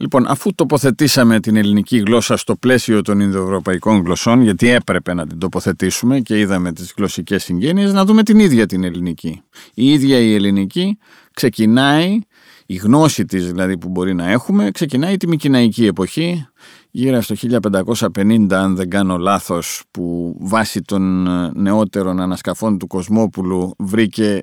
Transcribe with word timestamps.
Λοιπόν, 0.00 0.26
αφού 0.26 0.54
τοποθετήσαμε 0.54 1.40
την 1.40 1.56
ελληνική 1.56 1.98
γλώσσα 1.98 2.36
στο 2.36 2.56
πλαίσιο 2.56 3.02
των 3.02 3.20
Ινδοευρωπαϊκών 3.20 4.02
γλωσσών, 4.02 4.42
γιατί 4.42 4.68
έπρεπε 4.68 5.14
να 5.14 5.26
την 5.26 5.38
τοποθετήσουμε 5.38 6.20
και 6.20 6.38
είδαμε 6.38 6.72
τις 6.72 6.92
γλωσσικές 6.96 7.44
συγγένειες, 7.44 7.92
να 7.92 8.04
δούμε 8.04 8.22
την 8.22 8.38
ίδια 8.38 8.66
την 8.66 8.84
ελληνική. 8.84 9.42
Η 9.74 9.92
ίδια 9.92 10.18
η 10.18 10.34
ελληνική 10.34 10.98
ξεκινάει, 11.32 12.18
η 12.66 12.74
γνώση 12.74 13.24
της 13.24 13.46
δηλαδή 13.46 13.78
που 13.78 13.88
μπορεί 13.88 14.14
να 14.14 14.30
έχουμε, 14.30 14.70
ξεκινάει 14.70 15.16
τη 15.16 15.28
Μικυναϊκή 15.28 15.86
εποχή, 15.86 16.46
γύρω 16.90 17.20
στο 17.20 17.34
1550 18.14 18.52
αν 18.52 18.76
δεν 18.76 18.90
κάνω 18.90 19.16
λάθος 19.16 19.82
που 19.90 20.36
βάσει 20.38 20.82
των 20.82 21.26
ε, 21.26 21.50
νεότερων 21.54 22.20
ανασκαφών 22.20 22.78
του 22.78 22.86
Κοσμόπουλου 22.86 23.74
βρήκε 23.78 24.42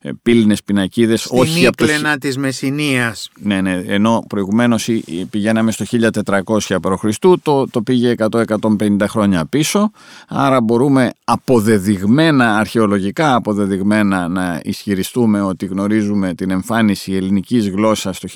ε, 0.00 0.10
πύληνες 0.22 0.62
πινακίδες 0.62 1.20
Στην 1.20 1.38
όχι 1.38 1.66
από 1.66 1.76
το... 1.76 1.84
Ήκλενα 1.84 2.18
της 2.18 2.36
Μεσσηνίας. 2.38 3.30
Ναι, 3.40 3.60
ναι, 3.60 3.82
ενώ 3.86 4.24
προηγουμένως 4.28 4.88
πηγαίναμε 5.30 5.70
στο 5.72 5.84
1400 6.24 6.76
π.Χ. 6.80 7.04
Το, 7.42 7.68
το 7.68 7.82
πήγε 7.82 8.14
100-150 8.30 8.96
χρόνια 9.08 9.46
πίσω 9.46 9.90
άρα 10.28 10.60
μπορούμε 10.60 11.12
αποδεδειγμένα, 11.24 12.56
αρχαιολογικά 12.56 13.34
αποδεδειγμένα 13.34 14.28
να 14.28 14.60
ισχυριστούμε 14.64 15.40
ότι 15.40 15.66
γνωρίζουμε 15.66 16.34
την 16.34 16.50
εμφάνιση 16.50 17.12
ελληνικής 17.12 17.68
γλώσσας 17.68 18.18
το 18.18 18.28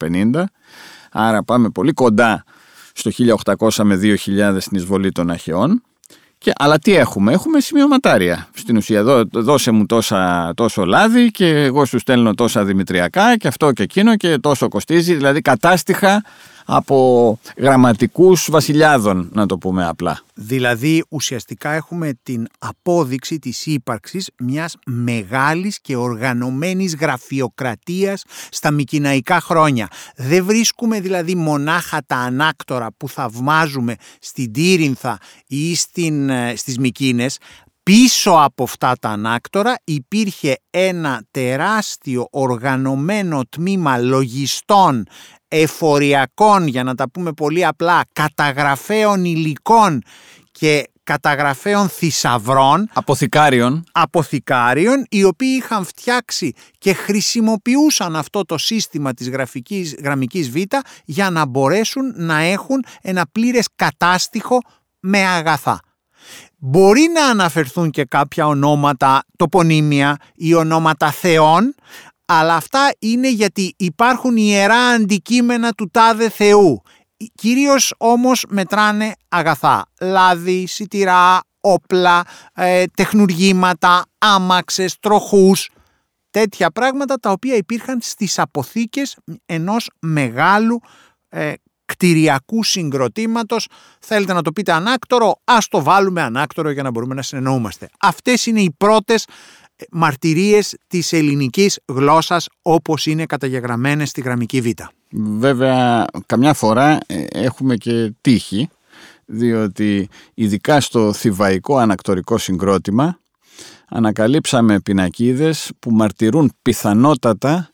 1550 0.00 0.44
άρα 1.12 1.42
πάμε 1.42 1.68
πολύ 1.68 1.92
κοντά 1.92 2.44
στο 2.92 3.10
1800 3.58 3.84
με 3.84 3.98
2000 4.02 4.56
στην 4.58 4.76
εισβολή 4.76 5.12
των 5.12 5.30
Αχαιών. 5.30 5.82
Και, 6.38 6.52
αλλά 6.56 6.78
τι 6.78 6.94
έχουμε, 6.94 7.32
έχουμε 7.32 7.60
σημειωματάρια. 7.60 8.48
Στην 8.54 8.76
ουσία, 8.76 9.02
δώ, 9.02 9.24
δώσε 9.32 9.70
μου 9.70 9.86
τόσα, 9.86 10.52
τόσο 10.56 10.84
λάδι 10.84 11.30
και 11.30 11.46
εγώ 11.46 11.84
σου 11.84 11.98
στέλνω 11.98 12.34
τόσα 12.34 12.64
δημητριακά 12.64 13.36
και 13.36 13.48
αυτό 13.48 13.72
και 13.72 13.82
εκείνο 13.82 14.16
και 14.16 14.38
τόσο 14.38 14.68
κοστίζει. 14.68 15.14
Δηλαδή 15.14 15.40
κατάστοιχα 15.40 16.24
από 16.64 17.38
γραμματικούς 17.56 18.48
βασιλιάδων, 18.50 19.28
να 19.32 19.46
το 19.46 19.58
πούμε 19.58 19.86
απλά. 19.86 20.20
Δηλαδή 20.34 21.04
ουσιαστικά 21.08 21.72
έχουμε 21.72 22.12
την 22.22 22.46
απόδειξη 22.58 23.38
της 23.38 23.66
ύπαρξης 23.66 24.30
μιας 24.38 24.76
μεγάλης 24.86 25.80
και 25.80 25.96
οργανωμένης 25.96 26.94
γραφειοκρατίας 26.96 28.24
στα 28.50 28.70
μικυναϊκά 28.70 29.40
χρόνια. 29.40 29.88
Δεν 30.16 30.44
βρίσκουμε 30.44 31.00
δηλαδή 31.00 31.34
μονάχα 31.34 32.00
τα 32.06 32.16
ανάκτορα 32.16 32.88
που 32.96 33.08
θαυμάζουμε 33.08 33.94
στην 34.20 34.52
Τύρινθα 34.52 35.18
ή 35.46 35.74
στην, 35.74 36.30
ε, 36.30 36.56
στις 36.56 36.78
Μικίνες, 36.78 37.38
Πίσω 37.84 38.30
από 38.30 38.62
αυτά 38.62 38.94
τα 39.00 39.08
ανάκτορα 39.08 39.74
υπήρχε 39.84 40.56
ένα 40.70 41.22
τεράστιο 41.30 42.26
οργανωμένο 42.30 43.40
τμήμα 43.48 43.98
λογιστών, 43.98 45.06
εφοριακών, 45.54 46.66
για 46.66 46.82
να 46.82 46.94
τα 46.94 47.10
πούμε 47.10 47.32
πολύ 47.32 47.66
απλά, 47.66 48.04
καταγραφέων 48.12 49.24
υλικών 49.24 50.02
και 50.52 50.90
καταγραφέων 51.04 51.88
θησαυρών. 51.88 52.88
Αποθηκάριων. 52.92 53.84
Αποθηκάριων, 53.92 55.06
οι 55.08 55.24
οποίοι 55.24 55.54
είχαν 55.62 55.84
φτιάξει 55.84 56.52
και 56.78 56.92
χρησιμοποιούσαν 56.92 58.16
αυτό 58.16 58.44
το 58.44 58.58
σύστημα 58.58 59.14
της 59.14 59.28
γραφικής, 59.28 59.94
γραμμικής 60.02 60.50
β 60.50 60.56
για 61.04 61.30
να 61.30 61.46
μπορέσουν 61.46 62.12
να 62.16 62.38
έχουν 62.38 62.84
ένα 63.02 63.26
πλήρες 63.32 63.68
κατάστοιχο 63.76 64.58
με 65.00 65.26
αγαθά. 65.26 65.80
Μπορεί 66.58 67.08
να 67.14 67.26
αναφερθούν 67.26 67.90
και 67.90 68.04
κάποια 68.04 68.46
ονόματα 68.46 69.22
τοπονύμια 69.36 70.16
ή 70.34 70.54
ονόματα 70.54 71.10
θεών, 71.10 71.74
αλλά 72.38 72.54
αυτά 72.54 72.90
είναι 72.98 73.30
γιατί 73.30 73.74
υπάρχουν 73.76 74.36
ιερά 74.36 74.86
αντικείμενα 74.86 75.72
του 75.72 75.88
τάδε 75.90 76.28
Θεού. 76.28 76.82
Κυρίως 77.34 77.94
όμως 77.98 78.44
μετράνε 78.48 79.12
αγαθά, 79.28 79.86
λάδι, 80.00 80.66
σιτηρά, 80.66 81.40
όπλα, 81.60 82.24
ε, 82.54 82.84
τεχνουργήματα, 82.94 84.04
άμαξες, 84.18 84.98
τροχούς, 85.00 85.70
τέτοια 86.30 86.70
πράγματα 86.70 87.16
τα 87.16 87.30
οποία 87.30 87.54
υπήρχαν 87.54 87.98
στις 88.02 88.38
αποθήκες 88.38 89.16
ενός 89.46 89.90
μεγάλου 90.00 90.80
ε, 91.28 91.52
κτηριακού 91.84 92.64
συγκροτήματος. 92.64 93.68
Θέλετε 94.00 94.32
να 94.32 94.42
το 94.42 94.52
πείτε 94.52 94.72
ανάκτορο, 94.72 95.40
ας 95.44 95.68
το 95.68 95.82
βάλουμε 95.82 96.22
ανάκτορο 96.22 96.70
για 96.70 96.82
να 96.82 96.90
μπορούμε 96.90 97.14
να 97.14 97.22
συνεννοούμαστε. 97.22 97.88
Αυτές 98.00 98.46
είναι 98.46 98.60
οι 98.60 98.74
πρώτες 98.78 99.26
μαρτυρίες 99.90 100.76
της 100.86 101.12
ελληνικής 101.12 101.78
γλώσσας 101.86 102.48
όπως 102.62 103.06
είναι 103.06 103.26
καταγεγραμμένες 103.26 104.08
στη 104.08 104.20
γραμμική 104.20 104.60
Β. 104.60 104.66
Βέβαια, 105.38 106.04
καμιά 106.26 106.54
φορά 106.54 106.98
ε, 107.06 107.24
έχουμε 107.28 107.76
και 107.76 108.12
τύχη, 108.20 108.68
διότι 109.24 110.08
ειδικά 110.34 110.80
στο 110.80 111.12
θηβαϊκό 111.12 111.76
ανακτορικό 111.76 112.38
συγκρότημα 112.38 113.18
ανακαλύψαμε 113.88 114.80
πινακίδες 114.80 115.70
που 115.78 115.90
μαρτυρούν 115.90 116.52
πιθανότατα 116.62 117.70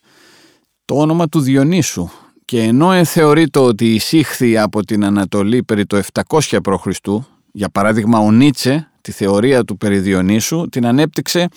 το 0.85 0.95
όνομα 0.95 1.29
του 1.29 1.41
Διονύσου 1.41 2.09
και 2.45 2.63
ενώ 2.63 3.05
θεωρείται 3.05 3.59
ότι 3.59 3.95
εισήχθη 3.95 4.59
από 4.59 4.85
την 4.85 5.05
Ανατολή 5.05 5.63
περί 5.63 5.87
το 5.87 6.01
700 6.29 6.59
π.Χ. 6.63 6.87
για 7.53 7.69
παράδειγμα 7.69 8.19
ο 8.19 8.33
Νίτσε 8.33 8.91
τη 9.01 9.13
θεωρία 9.13 9.65
του 9.65 9.77
περί 9.77 9.99
Διονύσου 9.99 10.69
την 10.69 10.87
ανέπτυξε 10.87 11.49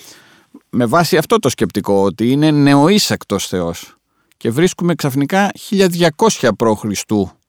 με 0.70 0.86
βάση 0.86 1.18
αυτό 1.18 1.40
το 1.40 1.50
σκεπτικό 1.50 2.04
ότι 2.04 2.32
είναι 2.32 2.52
νεοείσακτος 2.52 3.48
Θεός 3.48 3.96
και 4.38 4.50
βρίσκουμε 4.50 4.96
ξαφνικά 4.96 5.52
1200 5.70 6.50
π.Χ. 6.58 6.86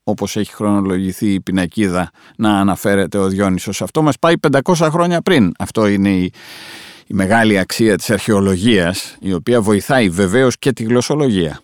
όπως 0.03 0.35
έχει 0.35 0.53
χρονολογηθεί 0.53 1.33
η 1.33 1.41
πινακίδα 1.41 2.11
να 2.37 2.59
αναφέρεται 2.59 3.17
ο 3.17 3.27
Διόνυσος. 3.27 3.81
Αυτό 3.81 4.01
μας 4.01 4.19
πάει 4.19 4.33
500 4.63 4.87
χρόνια 4.91 5.21
πριν. 5.21 5.51
Αυτό 5.59 5.87
είναι 5.87 6.09
η, 6.09 6.31
η 7.07 7.13
μεγάλη 7.13 7.59
αξία 7.59 7.97
της 7.97 8.09
αρχαιολογίας 8.09 9.15
η 9.19 9.33
οποία 9.33 9.61
βοηθάει 9.61 10.09
βεβαίως 10.09 10.57
και 10.57 10.73
τη 10.73 10.83
γλωσσολογία. 10.83 11.61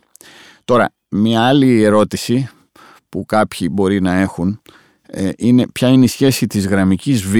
Τώρα, 0.65 0.91
μια 1.09 1.47
άλλη 1.47 1.83
ερώτηση 1.83 2.49
που 3.09 3.25
κάποιοι 3.25 3.67
μπορεί 3.71 4.01
να 4.01 4.13
έχουν 4.13 4.61
ε, 5.07 5.29
είναι 5.37 5.67
ποια 5.67 5.87
είναι 5.87 6.05
η 6.05 6.07
σχέση 6.07 6.47
της 6.47 6.67
γραμμικής 6.67 7.23
Β 7.23 7.35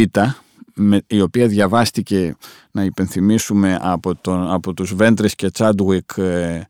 με, 0.79 1.01
η 1.07 1.21
οποία 1.21 1.47
διαβάστηκε 1.47 2.35
να 2.71 2.83
υπενθυμίσουμε 2.83 3.79
από, 3.81 4.15
τον, 4.15 4.51
από 4.51 4.73
τους 4.73 4.93
Βέντρες 4.93 5.35
και 5.35 5.49
Τσάντουικ 5.49 6.11
ε, 6.17 6.61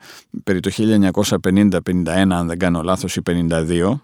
περί 0.43 0.59
το 0.59 0.71
1950-51 0.77 2.07
αν 2.07 2.47
δεν 2.47 2.59
κάνω 2.59 2.81
λάθος 2.81 3.15
ή 3.15 3.21
52 3.25 3.99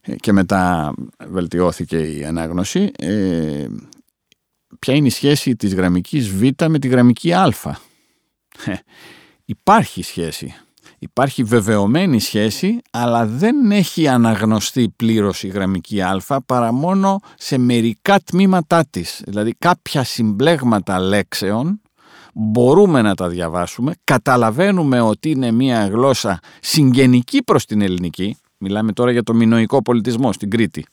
ε, 0.00 0.14
και 0.16 0.32
μετά 0.32 0.92
βελτιώθηκε 1.28 1.98
η 1.98 2.24
ανάγνωση 2.24 2.90
ε, 2.98 3.66
ποια 4.78 4.94
είναι 4.94 5.06
η 5.06 5.10
σχέση 5.10 5.56
της 5.56 5.74
γραμμικής 5.74 6.30
Β 6.30 6.42
με 6.68 6.78
τη 6.78 6.88
γραμμική 6.88 7.32
Α. 7.32 7.54
Ε, 8.64 8.74
υπάρχει 9.44 10.02
σχέση 10.02 10.54
Υπάρχει 10.98 11.42
βεβαιωμένη 11.42 12.20
σχέση, 12.20 12.80
αλλά 12.90 13.26
δεν 13.26 13.70
έχει 13.70 14.08
αναγνωστεί 14.08 14.92
πλήρως 14.96 15.42
η 15.42 15.48
γραμμική 15.48 16.02
α 16.02 16.20
παρά 16.46 16.72
μόνο 16.72 17.20
σε 17.36 17.58
μερικά 17.58 18.20
τμήματά 18.20 18.84
της. 18.90 19.22
Δηλαδή 19.24 19.54
κάποια 19.58 20.04
συμπλέγματα 20.04 20.98
λέξεων 21.00 21.80
μπορούμε 22.34 23.02
να 23.02 23.14
τα 23.14 23.28
διαβάσουμε, 23.28 23.94
καταλαβαίνουμε 24.04 25.00
ότι 25.00 25.30
είναι 25.30 25.50
μια 25.50 25.86
γλώσσα 25.86 26.40
συγγενική 26.60 27.42
προς 27.42 27.64
την 27.64 27.80
ελληνική, 27.80 28.36
μιλάμε 28.58 28.92
τώρα 28.92 29.10
για 29.10 29.22
το 29.22 29.34
μινοϊκό 29.34 29.82
πολιτισμό 29.82 30.32
στην 30.32 30.50
Κρήτη. 30.50 30.86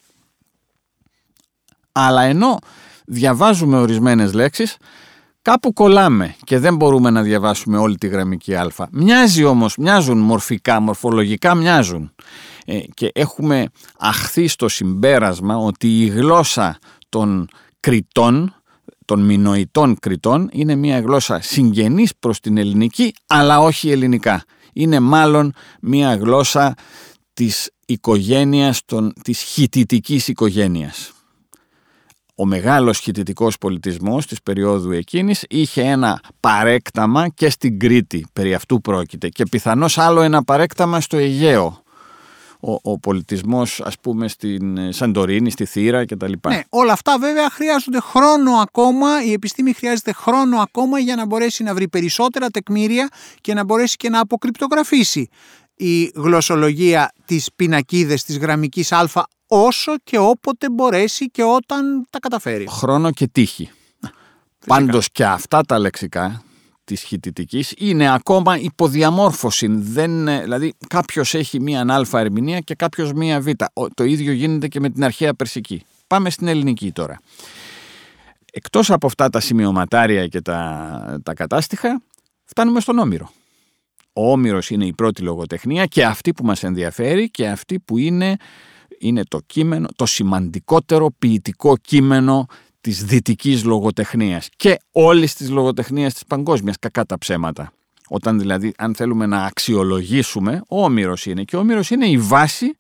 Αλλά 1.92 2.22
ενώ 2.22 2.58
διαβάζουμε 3.06 3.78
ορισμένες 3.78 4.34
λέξεις, 4.34 4.78
Κάπου 5.44 5.74
κολλάμε 5.74 6.36
και 6.44 6.60
δεν 6.60 6.76
μπορούμε 6.76 7.10
να 7.10 7.22
διαβάσουμε 7.22 7.78
όλη 7.78 7.98
τη 7.98 8.08
γραμμική 8.08 8.56
α. 8.56 8.72
Μοιάζει 8.92 9.44
όμως, 9.44 9.78
μοιάζουν 9.78 10.18
μορφικά, 10.18 10.80
μορφολογικά 10.80 11.56
μοιάζουν. 11.56 12.12
Ε, 12.66 12.80
και 12.94 13.12
έχουμε 13.14 13.66
αχθεί 13.98 14.48
στο 14.48 14.68
συμπέρασμα 14.70 15.58
ότι 15.58 16.02
η 16.02 16.06
γλώσσα 16.06 16.80
των 17.10 17.48
κριτών, 17.80 18.56
των 19.06 19.26
μινοητών 19.26 19.96
κριτών, 20.00 20.50
είναι 20.52 20.76
μια 20.76 21.00
γλώσσα 21.00 21.42
συγγενής 21.42 22.16
προς 22.20 22.40
την 22.40 22.58
ελληνική, 22.58 23.14
αλλά 23.28 23.60
όχι 23.60 23.92
ελληνικά. 23.92 24.44
Είναι 24.74 25.00
μάλλον 25.00 25.54
μια 25.82 26.16
γλώσσα 26.16 26.74
της 27.34 27.72
οικογένειας, 27.86 28.82
των, 28.86 29.14
της 29.24 29.42
χιτητικής 29.42 30.28
οικογένειας 30.28 31.12
ο 32.36 32.46
μεγάλος 32.46 33.00
χιτητικός 33.00 33.58
πολιτισμός 33.58 34.26
της 34.26 34.42
περίοδου 34.42 34.92
εκείνης 34.92 35.46
είχε 35.50 35.82
ένα 35.82 36.22
παρέκταμα 36.40 37.28
και 37.28 37.50
στην 37.50 37.80
Κρήτη, 37.80 38.26
περί 38.34 38.54
αυτού 38.54 38.82
πρόκειται, 38.82 39.30
και 39.30 39.46
πιθανώς 39.52 39.98
άλλο 39.98 40.22
ένα 40.22 40.44
παρέκταμα 40.44 41.02
στο 41.02 41.18
Αιγαίο. 41.18 41.82
Ο, 42.60 42.92
ο 42.92 43.00
πολιτισμός 43.00 43.82
ας 43.82 44.00
πούμε 44.00 44.28
στην 44.28 44.94
Σαντορίνη, 44.94 45.52
στη 45.52 45.66
Θήρα 45.66 46.06
κτλ. 46.06 46.32
Ναι, 46.48 46.62
όλα 46.70 46.94
αυτά 46.94 47.18
βέβαια 47.20 47.50
χρειάζονται 47.50 48.00
χρόνο 48.00 48.52
ακόμα, 48.52 49.24
η 49.24 49.32
επιστήμη 49.32 49.74
χρειάζεται 49.74 50.14
χρόνο 50.14 50.58
ακόμα 50.58 51.00
για 51.00 51.16
να 51.16 51.26
μπορέσει 51.26 51.64
να 51.64 51.74
βρει 51.74 51.88
περισσότερα 51.88 52.50
τεκμήρια 52.50 53.10
και 53.42 53.54
να 53.54 53.64
μπορέσει 53.64 53.96
και 53.96 54.10
να 54.10 54.20
αποκρυπτογραφήσει 54.20 55.30
η 55.76 56.12
γλωσσολογία 56.16 57.12
τις 57.26 57.50
πινακίδες 57.56 58.24
της 58.24 58.38
γραμμικής 58.38 58.92
α 58.92 59.08
όσο 59.54 59.96
και 60.04 60.18
όποτε 60.18 60.70
μπορέσει 60.70 61.30
και 61.30 61.44
όταν 61.44 62.08
τα 62.10 62.20
καταφέρει. 62.20 62.68
Χρόνο 62.70 63.12
και 63.12 63.28
τύχη. 63.28 63.70
Πάντως 64.66 65.12
και 65.12 65.26
αυτά 65.26 65.62
τα 65.62 65.80
λεξικά 65.80 66.44
της 66.84 67.02
χιτητικής 67.02 67.74
είναι 67.78 68.14
ακόμα 68.14 68.58
υποδιαμόρφωση. 68.58 69.68
Δεν, 69.70 70.26
δηλαδή 70.26 70.74
κάποιος 70.88 71.34
έχει 71.34 71.60
μία 71.60 71.82
α 72.12 72.20
ερμηνεία 72.20 72.60
και 72.60 72.76
κάποιος 72.76 73.14
μία 73.14 73.42
β. 73.42 73.48
Το 73.94 74.04
ίδιο 74.04 74.32
γίνεται 74.32 74.68
και 74.68 74.80
με 74.80 74.90
την 74.90 75.04
αρχαία 75.04 75.34
περσική. 75.34 75.84
Πάμε 76.08 76.30
στην 76.30 76.48
ελληνική 76.48 76.92
τώρα. 76.92 77.20
Εκτός 78.52 78.92
από 78.92 79.08
αυτά 79.08 79.30
τα 79.30 79.40
σημειωματάρια 79.40 80.28
και 80.28 80.42
τα, 80.42 81.20
τα 81.24 81.34
κατάστοιχα, 81.34 82.02
φτάνουμε 82.44 82.80
στον 82.80 83.00
Όμηρο. 83.00 83.32
Ο 84.14 84.32
Όμηρος 84.32 84.70
είναι 84.70 84.86
η 84.86 84.94
πρώτη 84.94 85.22
λογοτεχνία 85.22 85.86
και 85.86 86.06
αυτή 86.06 86.34
που 86.34 86.46
μας 86.46 86.64
ενδιαφέρει 86.64 87.30
και 87.30 87.48
αυτή 87.48 87.80
που 87.80 87.98
είναι, 87.98 88.38
είναι 89.04 89.24
το 89.28 89.40
κείμενο, 89.46 89.88
το 89.96 90.06
σημαντικότερο 90.06 91.12
ποιητικό 91.20 91.78
κείμενο 91.78 92.46
της 92.82 93.04
δυτικής 93.04 93.64
λογοτεχνίας 93.64 94.50
και 94.56 94.80
όλης 94.92 95.34
της 95.34 95.50
λογοτεχνίας 95.50 96.14
της 96.14 96.24
παγκόσμιας, 96.26 96.76
κακά 96.80 97.06
τα 97.06 97.18
ψέματα. 97.18 97.72
Όταν 98.08 98.40
δηλαδή, 98.40 98.74
αν 98.78 98.96
θέλουμε 98.96 99.26
να 99.26 99.44
αξιολογήσουμε, 99.44 100.62
ο 100.68 100.84
Όμηρος 100.84 101.26
είναι 101.26 101.44
και 101.44 101.56
ο 101.56 101.60
Όμηρος 101.60 101.90
είναι 101.90 102.06
η 102.06 102.18
βάση 102.18 102.78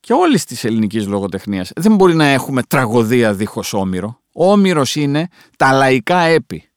και 0.00 0.12
όλης 0.12 0.44
της 0.44 0.64
ελληνικής 0.64 1.06
λογοτεχνίας. 1.06 1.70
Δεν 1.74 1.94
μπορεί 1.94 2.14
να 2.14 2.24
έχουμε 2.24 2.62
τραγωδία 2.62 3.34
δίχως 3.34 3.72
Όμηρο. 3.72 4.20
Ο 4.32 4.52
Όμηρος 4.52 4.96
είναι 4.96 5.28
τα 5.56 5.72
λαϊκά 5.72 6.18
έπι. 6.18 6.70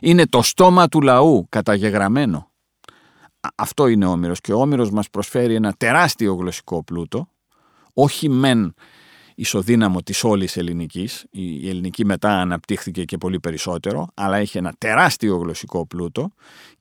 Είναι 0.00 0.26
το 0.26 0.42
στόμα 0.42 0.88
του 0.88 1.00
λαού 1.00 1.46
καταγεγραμμένο. 1.48 2.50
Αυτό 3.54 3.86
είναι 3.86 4.06
ο 4.06 4.10
Όμηρος 4.10 4.40
και 4.40 4.52
ο 4.52 4.60
Όμηρος 4.60 4.90
μας 4.90 5.10
προσφέρει 5.10 5.54
ένα 5.54 5.74
τεράστιο 5.76 6.34
γλωσσικό 6.34 6.84
πλούτο, 6.84 7.28
όχι 8.00 8.28
μεν 8.28 8.74
ισοδύναμο 9.34 10.02
της 10.02 10.24
όλης 10.24 10.56
ελληνικής, 10.56 11.26
η 11.30 11.68
ελληνική 11.68 12.04
μετά 12.04 12.40
αναπτύχθηκε 12.40 13.04
και 13.04 13.16
πολύ 13.18 13.40
περισσότερο, 13.40 14.08
αλλά 14.14 14.36
έχει 14.36 14.58
ένα 14.58 14.74
τεράστιο 14.78 15.36
γλωσσικό 15.36 15.86
πλούτο 15.86 16.30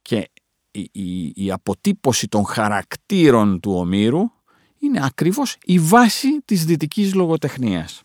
και 0.01 0.29
η, 0.71 0.89
η, 0.91 1.31
η 1.35 1.51
αποτύπωση 1.51 2.27
των 2.27 2.45
χαρακτήρων 2.45 3.59
του 3.59 3.71
Ομήρου 3.71 4.21
είναι 4.79 4.99
ακριβώς 5.05 5.57
η 5.63 5.79
βάση 5.79 6.41
της 6.45 6.65
δυτικής 6.65 7.13
λογοτεχνίας. 7.13 8.01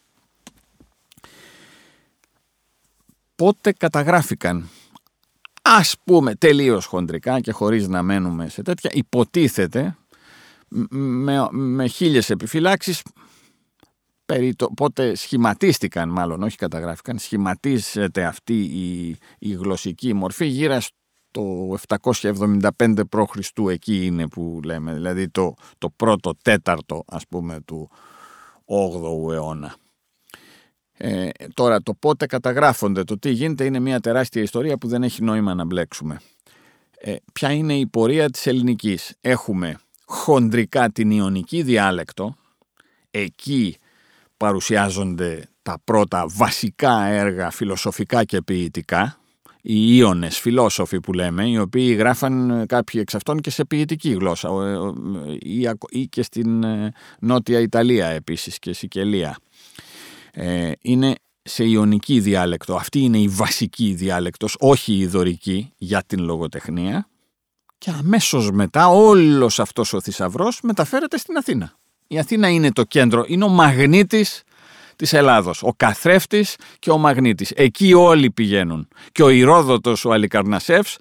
Πότε 3.34 3.72
καταγράφηκαν 3.72 4.68
ας 5.62 5.94
πούμε 6.04 6.34
τελείως 6.34 6.84
χοντρικά 6.84 7.40
και 7.40 7.52
χωρίς 7.52 7.88
να 7.88 8.02
μένουμε 8.02 8.48
σε 8.48 8.62
τέτοια 8.62 8.90
υποτίθεται 8.94 9.96
με, 10.90 11.48
με 11.50 11.86
χίλιες 11.86 12.30
επιφυλάξεις 12.30 13.02
περί 14.24 14.54
το, 14.54 14.66
πότε 14.76 15.14
σχηματίστηκαν 15.14 16.08
μάλλον 16.08 16.42
όχι 16.42 16.56
καταγράφηκαν 16.56 17.18
σχηματίζεται 17.18 18.24
αυτή 18.24 18.60
η, 18.60 19.16
η 19.38 19.52
γλωσσική 19.52 20.12
μορφή 20.12 20.46
γύρω 20.46 20.78
το 21.30 21.76
775 21.88 23.02
π.Χ. 23.08 23.68
εκεί 23.70 24.06
είναι 24.06 24.28
που 24.28 24.60
λέμε, 24.64 24.92
δηλαδή 24.92 25.28
το, 25.28 25.54
το 25.78 25.90
πρώτο 25.90 26.34
τέταρτο 26.42 27.04
ας 27.06 27.26
πούμε 27.28 27.60
του 27.60 27.90
8ου 28.64 29.32
αιώνα. 29.32 29.74
Ε, 30.92 31.28
τώρα 31.54 31.82
το 31.82 31.94
πότε 31.94 32.26
καταγράφονται, 32.26 33.04
το 33.04 33.18
τι 33.18 33.30
γίνεται 33.30 33.64
είναι 33.64 33.78
μια 33.78 34.00
τεράστια 34.00 34.42
ιστορία 34.42 34.78
που 34.78 34.88
δεν 34.88 35.02
έχει 35.02 35.22
νόημα 35.22 35.54
να 35.54 35.64
μπλέξουμε. 35.64 36.20
Ε, 36.98 37.16
ποια 37.32 37.50
είναι 37.50 37.78
η 37.78 37.86
πορεία 37.86 38.30
της 38.30 38.46
ελληνικής; 38.46 39.14
Έχουμε 39.20 39.78
χοντρικά 40.12 40.90
την 40.90 41.10
ιονική 41.10 41.62
διάλεκτο, 41.62 42.36
εκεί 43.10 43.76
παρουσιάζονται 44.36 45.48
τα 45.62 45.78
πρώτα 45.84 46.26
βασικά 46.28 47.04
έργα 47.04 47.50
φιλοσοφικά 47.50 48.24
και 48.24 48.42
ποιητικά, 48.42 49.16
οι 49.62 49.96
Ιώνες, 49.96 50.38
φιλόσοφοι 50.38 51.00
που 51.00 51.12
λέμε, 51.12 51.48
οι 51.48 51.58
οποίοι 51.58 51.94
γράφαν 51.98 52.64
κάποιοι 52.66 53.00
εξ 53.02 53.14
αυτών 53.14 53.40
και 53.40 53.50
σε 53.50 53.64
ποιητική 53.64 54.10
γλώσσα 54.10 54.48
ή 55.90 56.06
και 56.06 56.22
στην 56.22 56.62
ε, 56.62 56.92
Νότια 57.20 57.60
Ιταλία 57.60 58.06
επίσης 58.06 58.58
και 58.58 58.72
Σικελία. 58.72 59.36
Ε, 60.32 60.72
είναι 60.80 61.14
σε 61.42 61.64
ιονική 61.64 62.20
διάλεκτο. 62.20 62.74
Αυτή 62.74 63.00
είναι 63.00 63.18
η 63.18 63.28
βασική 63.28 63.94
διάλεκτος, 63.94 64.56
όχι 64.58 64.96
η 64.96 65.06
δωρική 65.06 65.72
για 65.76 66.02
την 66.06 66.22
λογοτεχνία. 66.24 67.06
Και 67.84 67.90
αμέσως 67.98 68.50
μετά 68.50 68.88
όλος 68.88 69.60
αυτός 69.60 69.92
ο 69.92 70.00
θησαυρός 70.00 70.60
μεταφέρεται 70.62 71.16
στην 71.18 71.36
Αθήνα. 71.36 71.72
Η 72.06 72.18
Αθήνα 72.18 72.48
είναι 72.48 72.72
το 72.72 72.84
κέντρο, 72.84 73.24
είναι 73.26 73.44
ο 73.44 73.48
μαγνήτης 73.48 74.42
της 74.96 75.12
Ελλάδος. 75.12 75.62
Ο 75.62 75.72
καθρέφτης 75.76 76.56
και 76.78 76.90
ο 76.90 76.98
μαγνήτης. 76.98 77.50
Εκεί 77.50 77.94
όλοι 77.94 78.30
πηγαίνουν. 78.30 78.88
Και 79.12 79.22
ο 79.22 79.28
Ηρόδοτος, 79.28 80.04
ο 80.04 80.12
Αλικαρνασεύς, 80.12 80.98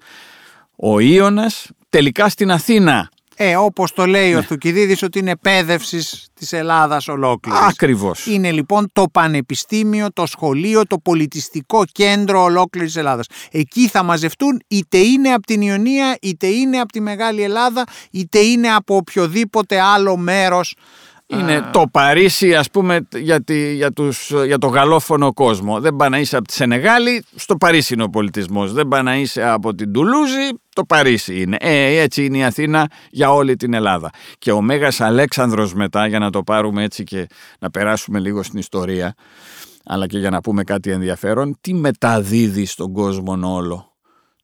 ο 0.76 1.00
Ιώνας, 1.00 1.70
τελικά 1.88 2.28
στην 2.28 2.50
Αθήνα. 2.50 3.10
Ε, 3.36 3.56
όπως 3.56 3.92
το 3.92 4.06
λέει 4.06 4.30
ναι. 4.30 4.36
ο 4.36 4.42
Θουκυδίδης 4.42 5.02
ότι 5.02 5.18
είναι 5.18 5.36
πέδευση 5.36 6.06
της 6.34 6.52
Ελλάδας 6.52 7.08
ολόκληρης. 7.08 7.60
Ακριβώς. 7.60 8.26
Είναι 8.26 8.50
λοιπόν 8.50 8.88
το 8.92 9.04
πανεπιστήμιο, 9.12 10.06
το 10.12 10.26
σχολείο, 10.26 10.86
το 10.86 10.98
πολιτιστικό 10.98 11.84
κέντρο 11.92 12.42
ολόκληρης 12.42 12.96
Ελλάδας. 12.96 13.26
Εκεί 13.50 13.88
θα 13.88 14.02
μαζευτούν 14.02 14.62
είτε 14.68 14.98
είναι 14.98 15.28
από 15.28 15.46
την 15.46 15.60
Ιωνία, 15.60 16.18
είτε 16.22 16.46
είναι 16.46 16.78
από 16.78 16.92
τη 16.92 17.00
Μεγάλη 17.00 17.42
Ελλάδα, 17.42 17.84
είτε 18.10 18.38
είναι 18.38 18.68
από 18.68 18.96
οποιοδήποτε 18.96 19.80
άλλο 19.80 20.16
μέρος 20.16 20.74
είναι 21.26 21.68
το 21.72 21.84
Παρίσι, 21.90 22.54
ας 22.54 22.70
πούμε, 22.70 23.08
για, 23.14 23.44
για, 23.74 23.92
τους, 23.92 24.32
για 24.46 24.58
το 24.58 24.66
γαλλόφωνο 24.66 25.32
κόσμο. 25.32 25.80
Δεν 25.80 25.96
πάει 25.96 26.08
να 26.08 26.18
είσαι 26.18 26.36
από 26.36 26.46
τη 26.46 26.52
Σενεγάλη, 26.52 27.24
στο 27.34 27.56
Παρίσι 27.56 27.94
είναι 27.94 28.02
ο 28.02 28.08
πολιτισμός. 28.08 28.72
Δεν 28.72 28.88
πάει 28.88 29.02
να 29.02 29.16
είσαι 29.16 29.48
από 29.48 29.74
την 29.74 29.92
Τουλούζη, 29.92 30.48
το 30.72 30.84
Παρίσι 30.84 31.40
είναι. 31.40 31.56
Ε, 31.60 32.00
έτσι 32.00 32.24
είναι 32.24 32.38
η 32.38 32.44
Αθήνα 32.44 32.88
για 33.10 33.32
όλη 33.32 33.56
την 33.56 33.74
Ελλάδα. 33.74 34.10
Και 34.38 34.52
ο 34.52 34.60
Μέγας 34.60 35.00
Αλέξανδρος 35.00 35.74
μετά, 35.74 36.06
για 36.06 36.18
να 36.18 36.30
το 36.30 36.42
πάρουμε 36.42 36.82
έτσι 36.82 37.04
και 37.04 37.26
να 37.58 37.70
περάσουμε 37.70 38.18
λίγο 38.18 38.42
στην 38.42 38.58
ιστορία, 38.58 39.14
αλλά 39.84 40.06
και 40.06 40.18
για 40.18 40.30
να 40.30 40.40
πούμε 40.40 40.64
κάτι 40.64 40.90
ενδιαφέρον, 40.90 41.58
τι 41.60 41.74
μεταδίδει 41.74 42.64
στον 42.64 42.92
κόσμο 42.92 43.54
όλο; 43.54 43.92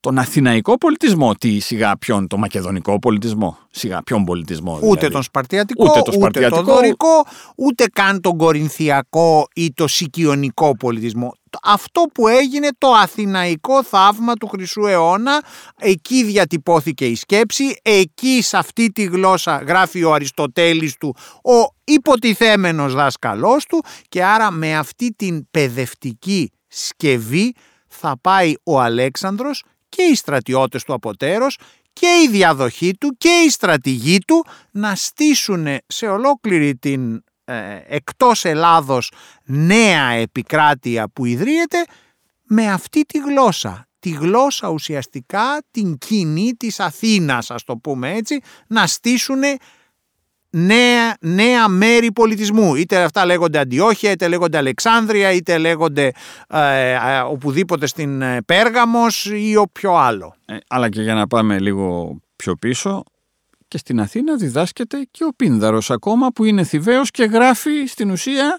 Τον 0.00 0.18
αθηναϊκό 0.18 0.78
πολιτισμό. 0.78 1.34
Τι 1.34 1.58
σιγά 1.58 1.98
ποιον, 1.98 2.26
το 2.26 2.36
μακεδονικό 2.36 2.98
πολιτισμό; 2.98 3.58
Σιγά 3.70 4.02
ποιον 4.02 4.24
πολιτισμό. 4.24 4.78
Δηλαδή; 4.78 4.92
Ούτε 4.92 5.08
τον 5.08 5.22
Σπαρτιατικό, 5.22 5.84
ούτε, 5.84 6.10
το 6.10 6.18
ούτε 6.20 6.48
τον 6.48 6.64
Δωρικό, 6.64 7.24
ούτε 7.56 7.84
καν 7.92 8.20
τον 8.20 8.36
Κορινθιακό 8.36 9.48
ή 9.54 9.72
το 9.72 9.86
Σικιονικό 9.86 10.76
πολιτισμό. 10.76 11.34
Αυτό 11.62 12.04
που 12.14 12.28
έγινε 12.28 12.68
το 12.78 12.92
αθηναϊκό 12.92 13.82
θαύμα 13.82 14.34
του 14.34 14.46
Χρυσού 14.46 14.86
αιώνα, 14.86 15.42
εκεί 15.78 16.24
διατυπώθηκε 16.24 17.06
η 17.06 17.14
σκέψη, 17.14 17.76
εκεί 17.82 18.42
σε 18.42 18.56
αυτή 18.56 18.90
τη 18.92 19.02
γλώσσα 19.02 19.56
γράφει 19.56 20.04
ο 20.04 20.12
Αριστοτέλης 20.12 20.96
του, 20.96 21.16
ο 21.44 21.74
υποτιθέμενος 21.84 22.94
δάσκαλός 22.94 23.64
του 23.64 23.84
και 24.08 24.24
άρα 24.24 24.50
με 24.50 24.76
αυτή 24.76 25.14
την 25.16 25.50
παιδευτική 25.50 26.52
σκευή 26.68 27.54
θα 27.88 28.18
πάει 28.20 28.54
ο 28.62 28.80
Αλέξανδρος 28.80 29.64
και 29.88 30.02
οι 30.02 30.14
στρατιώτες 30.14 30.84
του 30.84 30.92
Αποτέρος 30.92 31.58
και 31.92 32.22
η 32.24 32.28
διαδοχή 32.28 32.94
του 33.00 33.14
και 33.18 33.42
η 33.46 33.50
στρατηγοί 33.50 34.18
του 34.18 34.44
να 34.70 34.94
στήσουν 34.94 35.66
σε 35.86 36.06
ολόκληρη 36.06 36.76
την 36.76 37.14
ε, 37.14 37.20
εκτός 37.86 38.44
Ελλάδος 38.44 39.12
νέα 39.44 40.10
επικράτεια 40.10 41.08
που 41.08 41.24
ιδρύεται 41.24 41.84
με 42.42 42.70
αυτή 42.72 43.02
τη 43.02 43.18
γλώσσα. 43.18 43.88
Τη 43.98 44.10
γλώσσα 44.10 44.68
ουσιαστικά 44.68 45.62
την 45.70 45.98
κοινή 45.98 46.52
της 46.56 46.80
Αθήνας 46.80 47.50
ας 47.50 47.64
το 47.64 47.76
πούμε 47.76 48.12
έτσι 48.12 48.40
να 48.66 48.86
στήσουν 48.86 49.40
νέα, 50.50 51.16
νέα 51.20 51.68
μέρη 51.68 52.12
πολιτισμού. 52.12 52.74
Είτε 52.74 53.02
αυτά 53.02 53.24
λέγονται 53.24 53.58
Αντιόχεια, 53.58 54.10
είτε 54.10 54.28
λέγονται 54.28 54.58
Αλεξάνδρεια, 54.58 55.32
είτε 55.32 55.58
λέγονται 55.58 56.12
ε, 56.48 56.92
ε, 56.92 57.18
οπουδήποτε 57.20 57.86
στην 57.86 58.22
ε, 58.22 58.42
Πέργαμος 58.42 59.24
ή 59.24 59.56
όποιο 59.56 59.94
άλλο. 59.96 60.34
αλλά 60.68 60.88
και 60.88 61.02
για 61.02 61.14
να 61.14 61.26
πάμε 61.26 61.58
λίγο 61.58 62.16
πιο 62.36 62.56
πίσω, 62.56 63.02
και 63.68 63.78
στην 63.78 64.00
Αθήνα 64.00 64.36
διδάσκεται 64.36 65.08
και 65.10 65.24
ο 65.24 65.32
Πίνδαρος 65.36 65.90
ακόμα 65.90 66.28
που 66.28 66.44
είναι 66.44 66.64
θηβαίος 66.64 67.10
και 67.10 67.24
γράφει 67.24 67.86
στην 67.86 68.10
ουσία 68.10 68.58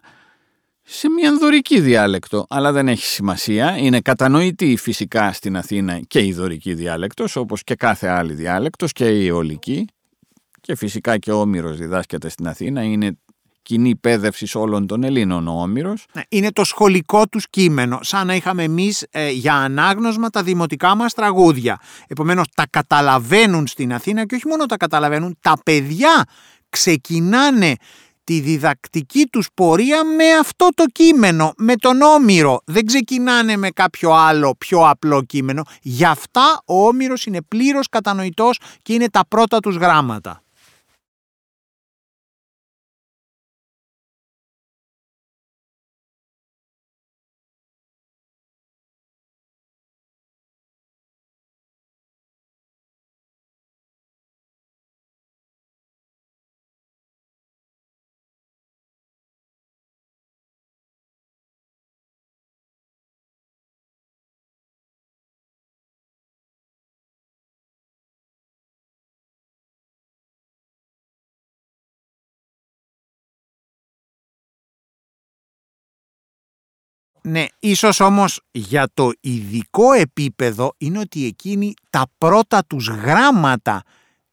σε 0.81 1.09
μια 1.09 1.37
δωρική 1.37 1.79
διάλεκτο, 1.79 2.45
αλλά 2.49 2.71
δεν 2.71 2.87
έχει 2.87 3.05
σημασία. 3.05 3.77
Είναι 3.77 4.01
κατανοητή 4.01 4.75
φυσικά 4.75 5.33
στην 5.33 5.57
Αθήνα 5.57 5.99
και 6.07 6.19
η 6.25 6.33
δωρική 6.33 6.73
διάλεκτος, 6.73 7.35
όπως 7.35 7.63
και 7.63 7.75
κάθε 7.75 8.07
άλλη 8.07 8.33
διάλεκτος 8.33 8.91
και 8.91 9.05
η 9.05 9.27
αιωλική 9.27 9.85
και 10.61 10.75
φυσικά 10.75 11.17
και 11.17 11.31
ο 11.31 11.39
Όμηρος 11.39 11.77
διδάσκεται 11.77 12.29
στην 12.29 12.47
Αθήνα, 12.47 12.83
είναι 12.83 13.17
κοινή 13.69 13.95
πέδευση 13.95 14.57
όλων 14.57 14.87
των 14.87 15.03
Ελλήνων 15.03 15.47
ο 15.47 15.61
Όμηρος. 15.61 16.05
Ναι, 16.13 16.21
είναι 16.29 16.51
το 16.51 16.63
σχολικό 16.63 17.27
τους 17.27 17.49
κείμενο, 17.49 17.99
σαν 18.01 18.27
να 18.27 18.35
είχαμε 18.35 18.63
εμείς 18.63 19.05
ε, 19.11 19.29
για 19.29 19.53
ανάγνωσμα 19.53 20.29
τα 20.29 20.43
δημοτικά 20.43 20.95
μας 20.95 21.13
τραγούδια. 21.13 21.79
Επομένως 22.07 22.45
τα 22.55 22.67
καταλαβαίνουν 22.69 23.67
στην 23.67 23.93
Αθήνα 23.93 24.25
και 24.25 24.35
όχι 24.35 24.47
μόνο 24.47 24.65
τα 24.65 24.77
καταλαβαίνουν, 24.77 25.37
τα 25.41 25.53
παιδιά 25.65 26.25
ξεκινάνε 26.69 27.75
τη 28.23 28.39
διδακτική 28.39 29.27
τους 29.31 29.47
πορεία 29.53 30.03
με 30.03 30.25
αυτό 30.39 30.67
το 30.75 30.83
κείμενο, 30.91 31.53
με 31.57 31.75
τον 31.75 32.01
Όμηρο. 32.01 32.61
Δεν 32.65 32.85
ξεκινάνε 32.85 33.57
με 33.57 33.69
κάποιο 33.69 34.11
άλλο 34.11 34.55
πιο 34.57 34.89
απλό 34.89 35.23
κείμενο. 35.23 35.63
Γι' 35.81 36.05
αυτά 36.05 36.61
ο 36.65 36.87
Όμηρος 36.87 37.25
είναι 37.25 37.41
πλήρως 37.41 37.89
κατανοητός 37.89 38.59
και 38.81 38.93
είναι 38.93 39.09
τα 39.09 39.21
πρώτα 39.27 39.59
τους 39.59 39.75
γράμματα. 39.75 40.43
Ναι, 77.29 77.45
ίσως 77.59 77.99
όμως 77.99 78.41
για 78.51 78.87
το 78.93 79.11
ειδικό 79.19 79.91
επίπεδο 79.91 80.73
είναι 80.77 80.99
ότι 80.99 81.25
εκείνοι 81.25 81.73
τα 81.89 82.05
πρώτα 82.17 82.65
τους 82.65 82.87
γράμματα 82.87 83.83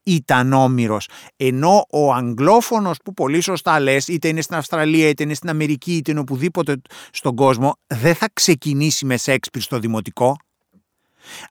ήταν 0.03 0.53
όμοιρος. 0.53 1.09
Ενώ 1.37 1.87
ο 1.91 2.13
αγγλόφωνος 2.13 2.97
που 3.05 3.15
πολύ 3.15 3.41
σωστά 3.41 3.81
λες, 3.81 4.09
είτε 4.09 4.29
είναι 4.29 4.41
στην 4.41 4.57
Αυστραλία, 4.57 5.09
είτε 5.09 5.23
είναι 5.23 5.35
στην 5.35 5.49
Αμερική, 5.49 5.97
είτε 5.97 6.11
είναι 6.11 6.21
οπουδήποτε 6.21 6.81
στον 7.11 7.35
κόσμο, 7.35 7.77
δεν 7.87 8.15
θα 8.15 8.29
ξεκινήσει 8.33 9.05
με 9.05 9.17
Σέξπιρ 9.17 9.63
στο 9.63 9.79
δημοτικό. 9.79 10.37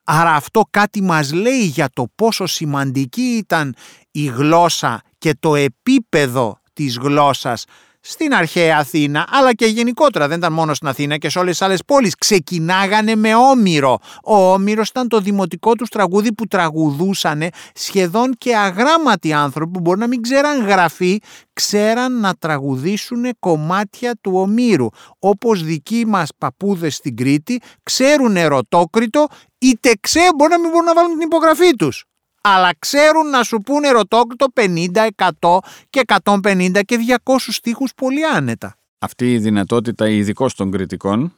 Άρα 0.03 0.33
αυτό 0.33 0.63
κάτι 0.69 1.01
μας 1.01 1.33
λέει 1.33 1.63
για 1.63 1.89
το 1.93 2.07
πόσο 2.15 2.45
σημαντική 2.45 3.21
ήταν 3.21 3.75
η 4.11 4.25
γλώσσα 4.25 5.01
και 5.17 5.35
το 5.39 5.55
επίπεδο 5.55 6.59
της 6.73 6.97
γλώσσας 6.97 7.65
στην 8.07 8.33
αρχαία 8.33 8.77
Αθήνα, 8.77 9.27
αλλά 9.29 9.53
και 9.53 9.65
γενικότερα 9.65 10.27
δεν 10.27 10.37
ήταν 10.37 10.53
μόνο 10.53 10.73
στην 10.73 10.87
Αθήνα 10.87 11.17
και 11.17 11.29
σε 11.29 11.39
όλες 11.39 11.57
τις 11.57 11.61
άλλες 11.61 11.83
πόλεις. 11.85 12.15
Ξεκινάγανε 12.15 13.15
με 13.15 13.35
Όμηρο. 13.35 13.97
Ο 14.23 14.51
Όμηρος 14.51 14.89
ήταν 14.89 15.07
το 15.07 15.19
δημοτικό 15.19 15.73
τους 15.73 15.89
τραγούδι 15.89 16.33
που 16.33 16.47
τραγουδούσαν 16.47 17.49
σχεδόν 17.73 18.33
και 18.37 18.55
αγράμματοι 18.55 19.33
άνθρωποι 19.33 19.71
που 19.71 19.79
μπορεί 19.79 19.99
να 19.99 20.07
μην 20.07 20.21
ξέραν 20.21 20.65
γραφή, 20.65 21.19
ξέραν 21.53 22.19
να 22.19 22.33
τραγουδήσουν 22.33 23.25
κομμάτια 23.39 24.15
του 24.21 24.31
Ομήρου. 24.35 24.87
Όπως 25.19 25.63
δικοί 25.63 26.05
μας 26.07 26.29
παππούδες 26.37 26.95
στην 26.95 27.15
Κρήτη 27.15 27.61
ξέρουν 27.83 28.37
ερωτόκριτο, 28.37 29.27
είτε 29.57 29.91
ξέρουν, 29.99 30.35
μπορεί 30.35 30.51
να 30.51 30.59
μην 30.59 30.69
μπορούν 30.69 30.85
να 30.85 30.93
βάλουν 30.93 31.11
την 31.11 31.21
υπογραφή 31.21 31.75
τους 31.75 32.05
αλλά 32.47 32.71
ξέρουν 32.79 33.29
να 33.29 33.43
σου 33.43 33.61
πούνε 33.61 33.87
ερωτόκριτο 33.87 34.45
50, 34.53 35.07
100 35.41 35.57
και 35.89 36.01
150 36.23 36.81
και 36.85 36.97
200 37.23 37.35
στίχους 37.37 37.91
πολύ 37.95 38.25
άνετα. 38.25 38.75
Αυτή 38.99 39.31
η 39.33 39.37
δυνατότητα 39.37 40.09
ειδικός 40.09 40.55
των 40.55 40.71
κριτικών 40.71 41.33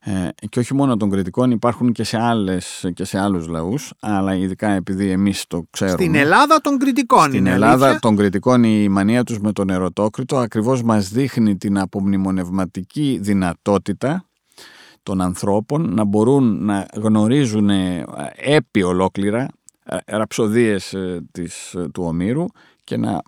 ε, 0.00 0.28
και 0.48 0.58
όχι 0.58 0.74
μόνο 0.74 0.96
των 0.96 1.10
κριτικών 1.10 1.50
υπάρχουν 1.50 1.92
και 1.92 2.04
σε, 2.04 2.18
άλλες, 2.20 2.90
και 2.94 3.04
σε 3.04 3.18
άλλους 3.18 3.46
λαούς 3.46 3.92
αλλά 4.00 4.34
ειδικά 4.34 4.70
επειδή 4.70 5.10
εμείς 5.10 5.44
το 5.46 5.62
ξέρουμε 5.70 5.96
Στην 6.02 6.14
Ελλάδα 6.14 6.60
των 6.60 6.78
κριτικών 6.78 7.22
Στην 7.22 7.34
είναι 7.38 7.50
Ελλάδα 7.50 7.84
αλήθεια. 7.84 7.98
των 8.00 8.16
κριτικών 8.16 8.64
η 8.64 8.88
μανία 8.88 9.24
τους 9.24 9.38
με 9.40 9.52
τον 9.52 9.70
ερωτόκριτο 9.70 10.36
ακριβώς 10.38 10.82
μας 10.82 11.08
δείχνει 11.08 11.56
την 11.56 11.78
απομνημονευματική 11.78 13.18
δυνατότητα 13.22 14.24
των 15.02 15.20
ανθρώπων 15.20 15.94
να 15.94 16.04
μπορούν 16.04 16.64
να 16.64 16.86
γνωρίζουν 16.94 17.70
έπι 18.36 18.82
ολόκληρα 18.82 19.40
ε, 19.42 19.48
ραψοδίες 20.06 20.92
ε, 20.92 21.24
της, 21.32 21.74
ε, 21.74 21.88
του 21.92 22.02
Ομήρου 22.04 22.44
και 22.84 22.96
να, 22.96 23.22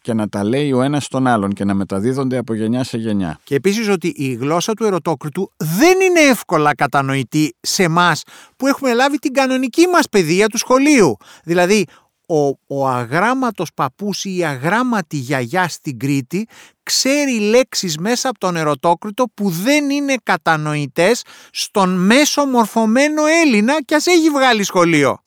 και 0.00 0.14
να 0.14 0.28
τα 0.28 0.44
λέει 0.44 0.72
ο 0.72 0.82
ένας 0.82 1.04
στον 1.04 1.26
άλλον 1.26 1.52
και 1.52 1.64
να 1.64 1.74
μεταδίδονται 1.74 2.36
από 2.36 2.54
γενιά 2.54 2.84
σε 2.84 2.96
γενιά. 2.96 3.40
Και 3.44 3.54
επίσης 3.54 3.88
ότι 3.88 4.12
η 4.16 4.32
γλώσσα 4.32 4.72
του 4.72 4.84
ερωτόκριτου 4.84 5.52
δεν 5.56 6.00
είναι 6.00 6.20
εύκολα 6.20 6.74
κατανοητή 6.74 7.56
σε 7.60 7.82
εμάς 7.82 8.22
που 8.56 8.66
έχουμε 8.66 8.94
λάβει 8.94 9.18
την 9.18 9.32
κανονική 9.32 9.86
μας 9.86 10.08
παιδεία 10.08 10.46
του 10.46 10.58
σχολείου. 10.58 11.16
Δηλαδή 11.44 11.86
ο, 12.28 12.58
ο 12.66 12.88
αγράμματος 12.88 13.68
παππούς 13.74 14.24
ή 14.24 14.36
η 14.36 14.44
αγράμματη 14.44 15.16
γιαγιά 15.16 15.68
στην 15.68 15.98
Κρήτη 15.98 16.46
ξέρει 16.82 17.38
λέξεις 17.40 17.98
μέσα 17.98 18.28
από 18.28 18.38
τον 18.38 18.56
ερωτόκριτο 18.56 19.24
που 19.34 19.50
δεν 19.50 19.90
είναι 19.90 20.14
κατανοητές 20.22 21.22
στον 21.52 22.06
μέσο 22.06 22.44
μορφωμένο 22.44 23.22
Έλληνα 23.44 23.82
και 23.82 23.94
ας 23.94 24.06
έχει 24.06 24.30
βγάλει 24.30 24.64
σχολείο. 24.64 25.20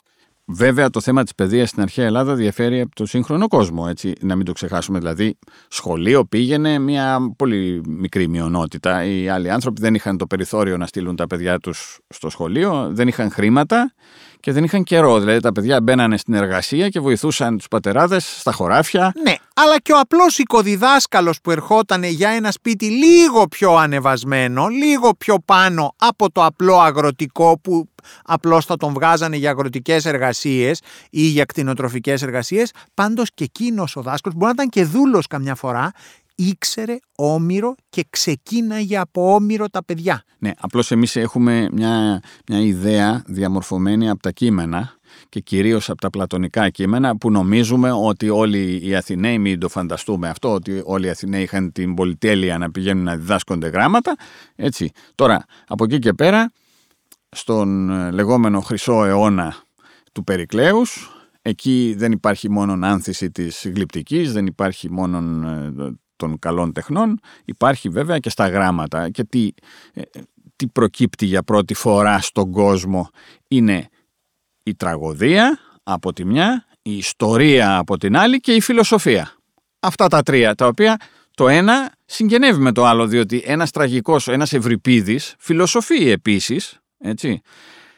Βέβαια 0.45 0.89
το 0.89 1.01
θέμα 1.01 1.23
της 1.23 1.35
παιδείας 1.35 1.69
στην 1.69 1.81
αρχαία 1.81 2.05
Ελλάδα 2.05 2.35
διαφέρει 2.35 2.81
από 2.81 2.95
το 2.95 3.05
σύγχρονο 3.05 3.47
κόσμο, 3.47 3.85
έτσι 3.89 4.13
να 4.19 4.35
μην 4.35 4.45
το 4.45 4.51
ξεχάσουμε. 4.51 4.99
Δηλαδή 4.99 5.37
σχολείο 5.67 6.25
πήγαινε 6.25 6.79
μια 6.79 7.19
πολύ 7.35 7.81
μικρή 7.87 8.27
μειονότητα. 8.27 9.03
Οι 9.03 9.29
άλλοι 9.29 9.49
άνθρωποι 9.49 9.81
δεν 9.81 9.95
είχαν 9.95 10.17
το 10.17 10.27
περιθώριο 10.27 10.77
να 10.77 10.85
στείλουν 10.85 11.15
τα 11.15 11.27
παιδιά 11.27 11.59
τους 11.59 11.99
στο 12.09 12.29
σχολείο, 12.29 12.89
δεν 12.91 13.07
είχαν 13.07 13.31
χρήματα 13.31 13.93
και 14.43 14.51
δεν 14.51 14.63
είχαν 14.63 14.83
καιρό. 14.83 15.19
Δηλαδή 15.19 15.39
τα 15.39 15.51
παιδιά 15.51 15.81
μπαίνανε 15.81 16.17
στην 16.17 16.33
εργασία 16.33 16.89
και 16.89 16.99
βοηθούσαν 16.99 17.57
τους 17.57 17.67
πατεράδες 17.67 18.39
στα 18.39 18.51
χωράφια. 18.51 19.11
Ναι, 19.23 19.35
αλλά 19.53 19.79
και 19.79 19.93
ο 19.93 19.99
απλός 19.99 20.37
οικοδιδάσκαλος 20.37 21.41
που 21.41 21.51
ερχόταν 21.51 22.03
για 22.03 22.29
ένα 22.29 22.51
σπίτι 22.51 22.85
λίγο 22.85 23.47
πιο 23.47 23.75
ανεβασμένο, 23.75 24.67
λίγο 24.67 25.15
πιο 25.17 25.35
πάνω 25.45 25.95
από 25.97 26.31
το 26.31 26.45
απλό 26.45 26.79
αγροτικό 26.79 27.59
που 27.59 27.87
απλώς 28.23 28.65
θα 28.65 28.77
τον 28.77 28.93
βγάζανε 28.93 29.35
για 29.35 29.49
αγροτικές 29.49 30.05
εργασίες 30.05 30.81
ή 31.09 31.21
για 31.21 31.45
κτηνοτροφικές 31.45 32.21
εργασίες, 32.21 32.71
πάντως 32.93 33.29
και 33.33 33.43
εκείνος 33.43 33.95
ο 33.95 34.01
δάσκαλος 34.01 34.37
μπορεί 34.37 34.53
να 34.55 34.63
ήταν 34.63 34.69
και 34.69 34.83
δούλος 34.83 35.27
καμιά 35.27 35.55
φορά, 35.55 35.91
ήξερε 36.35 36.97
όμοιρο 37.15 37.75
και 37.89 38.05
ξεκίναγε 38.09 38.97
από 38.97 39.33
όμοιρο 39.33 39.69
τα 39.69 39.83
παιδιά. 39.83 40.23
Ναι, 40.39 40.51
απλώς 40.59 40.91
εμείς 40.91 41.15
έχουμε 41.15 41.69
μια, 41.71 42.21
μια 42.47 42.59
ιδέα 42.59 43.23
διαμορφωμένη 43.27 44.09
από 44.09 44.21
τα 44.21 44.31
κείμενα 44.31 44.97
και 45.29 45.39
κυρίως 45.39 45.89
από 45.89 46.01
τα 46.01 46.09
πλατωνικά 46.09 46.69
κείμενα 46.69 47.17
που 47.17 47.31
νομίζουμε 47.31 47.91
ότι 47.91 48.29
όλοι 48.29 48.87
οι 48.87 48.95
Αθηναίοι, 48.95 49.39
μην 49.39 49.59
το 49.59 49.69
φανταστούμε 49.69 50.29
αυτό, 50.29 50.53
ότι 50.53 50.81
όλοι 50.85 51.05
οι 51.05 51.09
Αθηναίοι 51.09 51.43
είχαν 51.43 51.71
την 51.71 51.93
πολυτέλεια 51.93 52.57
να 52.57 52.71
πηγαίνουν 52.71 53.03
να 53.03 53.15
διδάσκονται 53.15 53.67
γράμματα. 53.67 54.15
Έτσι. 54.55 54.91
Τώρα, 55.15 55.45
από 55.67 55.83
εκεί 55.83 55.99
και 55.99 56.13
πέρα, 56.13 56.51
στον 57.29 57.89
λεγόμενο 58.13 58.61
χρυσό 58.61 59.05
αιώνα 59.05 59.55
του 60.11 60.23
Περικλέους, 60.23 61.11
εκεί 61.41 61.95
δεν 61.97 62.11
υπάρχει 62.11 62.49
μόνο 62.49 62.87
άνθηση 62.87 63.31
της 63.31 63.71
γλυπτικής, 63.75 64.33
δεν 64.33 64.45
υπάρχει 64.45 64.91
μόνο 64.91 65.21
των 66.23 66.39
καλών 66.39 66.73
τεχνών, 66.73 67.19
υπάρχει 67.45 67.89
βέβαια 67.89 68.19
και 68.19 68.29
στα 68.29 68.47
γράμματα. 68.47 69.09
Και 69.09 69.23
τι, 69.23 69.49
τι 70.55 70.67
προκύπτει 70.67 71.25
για 71.25 71.43
πρώτη 71.43 71.73
φορά 71.73 72.19
στον 72.19 72.51
κόσμο 72.51 73.09
είναι 73.47 73.89
η 74.63 74.75
τραγωδία 74.75 75.59
από 75.83 76.13
τη 76.13 76.25
μια, 76.25 76.65
η 76.81 76.97
ιστορία 76.97 77.77
από 77.77 77.97
την 77.97 78.17
άλλη 78.17 78.39
και 78.39 78.53
η 78.53 78.61
φιλοσοφία. 78.61 79.35
Αυτά 79.79 80.07
τα 80.07 80.23
τρία, 80.23 80.55
τα 80.55 80.67
οποία 80.67 80.97
το 81.33 81.47
ένα 81.47 81.93
συγγενεύει 82.05 82.61
με 82.61 82.71
το 82.71 82.85
άλλο, 82.85 83.07
διότι 83.07 83.41
ένας 83.45 83.71
τραγικός, 83.71 84.27
ένας 84.27 84.53
Ευρυπίδης 84.53 85.35
φιλοσοφεί 85.39 86.09
επίσης, 86.09 86.79
έτσι. 86.97 87.41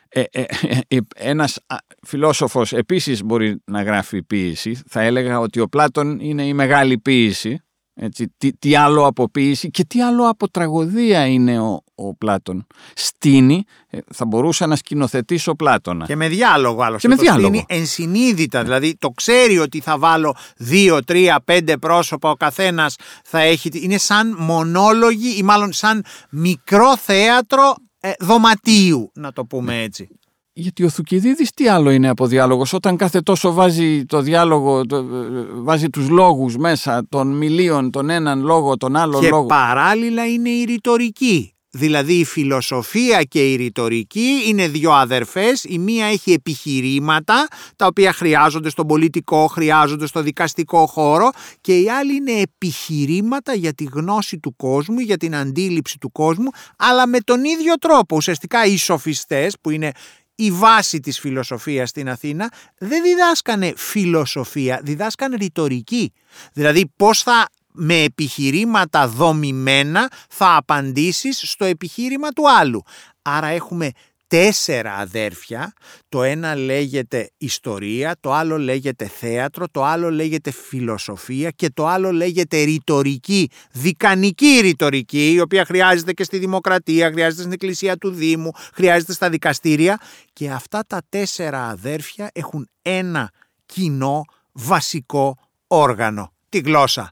Ε, 0.10 0.24
ε, 0.32 0.46
ε, 0.88 0.98
ένας 1.16 1.60
φιλόσοφος 2.02 2.74
επίσης 2.74 3.24
μπορεί 3.24 3.62
να 3.66 3.84
γράφει 3.84 4.24
ποίηση. 4.24 4.80
Θα 4.88 5.02
έλεγα 5.02 5.40
ότι 5.40 5.60
ο 5.60 5.68
Πλάτων 5.68 6.20
είναι 6.20 6.46
η 6.46 6.54
μεγάλη 6.54 6.98
ποίηση 6.98 7.65
έτσι, 7.98 8.34
τι, 8.38 8.54
τι, 8.54 8.76
άλλο 8.76 9.06
από 9.06 9.30
ποίηση 9.30 9.70
και 9.70 9.86
τι 9.86 10.02
άλλο 10.02 10.30
από 10.30 10.50
τραγωδία 10.50 11.26
είναι 11.26 11.60
ο, 11.60 11.84
ο 11.96 12.16
Πλάτων. 12.16 12.68
Στείνει, 12.96 13.64
ε, 13.90 13.98
θα 14.14 14.26
μπορούσα 14.26 14.68
να 14.68 14.76
σκηνοθετήσω 14.76 15.56
Πλάτωνα. 15.56 16.06
Και 16.06 16.16
με 16.16 16.28
διάλογο 16.28 16.82
άλλο. 16.82 16.98
Και 16.98 17.08
με 17.08 17.16
διάλογο. 17.16 17.48
Στείνει 17.48 17.66
ενσυνείδητα, 17.68 18.64
δηλαδή 18.64 18.96
το 18.98 19.10
ξέρει 19.10 19.60
ότι 19.60 19.80
θα 19.80 19.98
βάλω 19.98 20.36
δύο, 20.58 21.04
τρία, 21.04 21.42
πέντε 21.46 21.78
πρόσωπα, 21.78 22.30
ο 22.30 22.36
καθένας 22.36 22.96
θα 23.24 23.40
έχει... 23.40 23.70
Είναι 23.74 23.98
σαν 23.98 24.36
μονόλογοι 24.40 25.38
ή 25.38 25.44
μάλλον 25.44 25.74
σαν 25.74 26.06
μικρό 26.30 26.98
θέατρο 26.98 27.76
ε, 28.00 28.12
δωματίου, 28.20 29.12
να 29.14 29.32
το 29.32 29.46
πούμε 29.46 29.82
έτσι. 29.82 30.10
Γιατί 30.58 30.84
ο 30.84 30.90
Θουκυδίδης 30.90 31.52
τι 31.52 31.68
άλλο 31.68 31.90
είναι 31.90 32.10
από 32.10 32.28
διάλογος 32.28 32.74
όταν 32.74 32.98
κάθε 32.98 33.22
τόσο 33.22 33.54
βάζει 33.54 34.06
το 34.06 34.22
διάλογο, 34.22 34.86
το, 34.86 35.06
βάζει 35.54 35.90
τους 35.90 36.10
λόγους 36.10 36.58
μέσα 36.58 37.06
των 37.10 37.38
μιλίων, 37.38 37.92
τον 37.92 38.10
έναν 38.10 38.42
λόγο, 38.42 38.78
τον 38.78 38.96
άλλον 38.96 39.22
και 39.22 39.30
λόγο. 39.30 39.42
Και 39.42 39.48
παράλληλα 39.48 40.26
είναι 40.26 40.50
η 40.50 40.64
ρητορική. 40.64 41.54
Δηλαδή 41.70 42.14
η 42.14 42.26
φιλοσοφία 42.26 43.24
και 43.24 43.52
η 43.52 43.56
ρητορική 43.56 44.44
είναι 44.48 44.68
δύο 44.68 44.92
αδερφές, 44.92 45.64
η 45.64 45.80
μία 45.80 46.06
έχει 46.06 46.32
επιχειρήματα 46.32 47.48
τα 47.76 47.86
οποία 47.86 48.14
χρειάζονται 48.14 48.70
στον 48.70 48.88
πολιτικό, 48.88 49.48
χρειάζονται 49.48 50.06
στο 50.06 50.22
δικαστικό 50.22 50.86
χώρο 50.86 51.30
και 51.62 51.80
η 51.80 51.90
άλλη 51.90 52.16
είναι 52.16 52.32
επιχειρήματα 52.32 53.54
για 53.54 53.74
τη 53.74 53.84
γνώση 53.94 54.40
του 54.40 54.56
κόσμου, 54.56 55.00
για 55.00 55.18
την 55.18 55.36
αντίληψη 55.36 55.98
του 55.98 56.12
κόσμου, 56.12 56.50
αλλά 56.78 57.08
με 57.08 57.20
τον 57.20 57.44
ίδιο 57.44 57.74
τρόπο. 57.74 58.16
Ουσιαστικά 58.16 58.66
οι 58.66 58.78
σοφιστές 58.78 59.56
που 59.62 59.70
είναι 59.70 59.92
η 60.36 60.52
βάση 60.52 61.00
της 61.00 61.20
φιλοσοφίας 61.20 61.90
στην 61.90 62.10
Αθήνα 62.10 62.52
δεν 62.78 63.04
διδάσκανε 63.04 63.74
φιλοσοφία, 63.76 64.80
διδάσκανε 64.84 65.36
ρητορική. 65.36 66.14
Δηλαδή 66.54 66.92
πώς 66.96 67.24
θα 67.24 67.50
με 67.72 68.04
επιχειρήματα 68.04 69.08
δομημένα 69.08 70.12
θα 70.30 70.56
απαντήσεις 70.56 71.42
στο 71.50 71.66
επιχείρημα 71.66 72.30
του 72.30 72.52
άλλου. 72.52 72.84
Άρα 73.22 73.48
έχουμε 73.48 73.92
τέσσερα 74.36 74.94
αδέρφια, 74.94 75.74
το 76.10 76.24
ένα 76.24 76.56
λέγεται 76.56 77.30
ιστορία, 77.38 78.16
το 78.20 78.34
άλλο 78.34 78.58
λέγεται 78.58 79.08
θέατρο, 79.08 79.66
το 79.72 79.84
άλλο 79.84 80.12
λέγεται 80.12 80.52
φιλοσοφία 80.52 81.50
και 81.50 81.70
το 81.70 81.88
άλλο 81.88 82.12
λέγεται 82.12 82.64
ρητορική, 82.64 83.50
δικανική 83.72 84.60
ρητορική, 84.62 85.32
η 85.32 85.40
οποία 85.40 85.66
χρειάζεται 85.66 86.14
και 86.14 86.24
στη 86.24 86.38
δημοκρατία, 86.38 87.12
χρειάζεται 87.12 87.42
στην 87.42 87.52
εκκλησία 87.52 87.98
του 87.98 88.10
Δήμου, 88.10 88.52
χρειάζεται 88.74 89.14
στα 89.14 89.30
δικαστήρια 89.30 90.00
και 90.34 90.50
αυτά 90.50 90.84
τα 90.88 91.02
τέσσερα 91.10 91.68
αδέρφια 91.68 92.30
έχουν 92.34 92.70
ένα 92.82 93.32
κοινό 93.66 94.24
βασικό 94.52 95.38
όργανο, 95.68 96.34
τη 96.50 96.60
γλώσσα. 96.60 97.12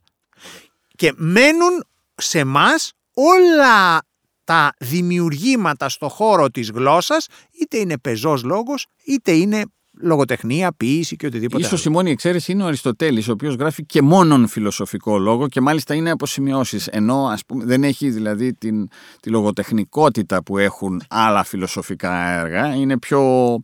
Και 0.96 1.14
μένουν 1.16 1.84
σε 2.16 2.44
μας 2.44 2.94
όλα 3.14 4.02
τα 4.44 4.74
δημιουργήματα 4.78 5.90
στο 5.90 6.10
χώρο 6.10 6.50
της 6.50 6.72
γλώσσας, 6.72 7.28
είτε 7.62 7.78
είναι 7.78 7.98
πεζός 7.98 8.44
λόγος, 8.44 8.86
είτε 9.06 9.32
είναι 9.32 9.64
λογοτεχνία, 10.02 10.74
ποίηση 10.78 11.16
και 11.16 11.26
οτιδήποτε. 11.26 11.64
Ίσως 11.64 11.86
η 11.86 11.90
μόνη 11.90 12.12
εξαίρεση 12.12 12.52
είναι 12.52 12.64
ο 12.64 12.66
Αριστοτέλης, 12.66 13.28
ο 13.28 13.32
οποίος 13.32 13.56
γράφει 13.56 13.86
και 13.86 14.02
μόνον 14.02 14.48
φιλοσοφικό 14.48 15.18
λόγο 15.18 15.48
και 15.48 15.62
μάλιστα 15.62 15.94
είναι 15.94 16.12
αποσημειώσεις, 16.12 16.88
ενώ 16.88 17.28
ας 17.28 17.46
πούμε, 17.46 17.66
δεν 17.66 17.84
έχει 17.84 18.10
δηλαδή 18.10 18.54
την, 18.54 18.88
τη 19.20 19.30
λογοτεχνικότητα 19.30 20.44
που 20.44 20.58
έχουν 20.58 21.02
άλλα 21.10 21.44
φιλοσοφικά 21.44 22.40
έργα, 22.40 22.76
είναι 22.76 23.00
πιο 23.00 23.60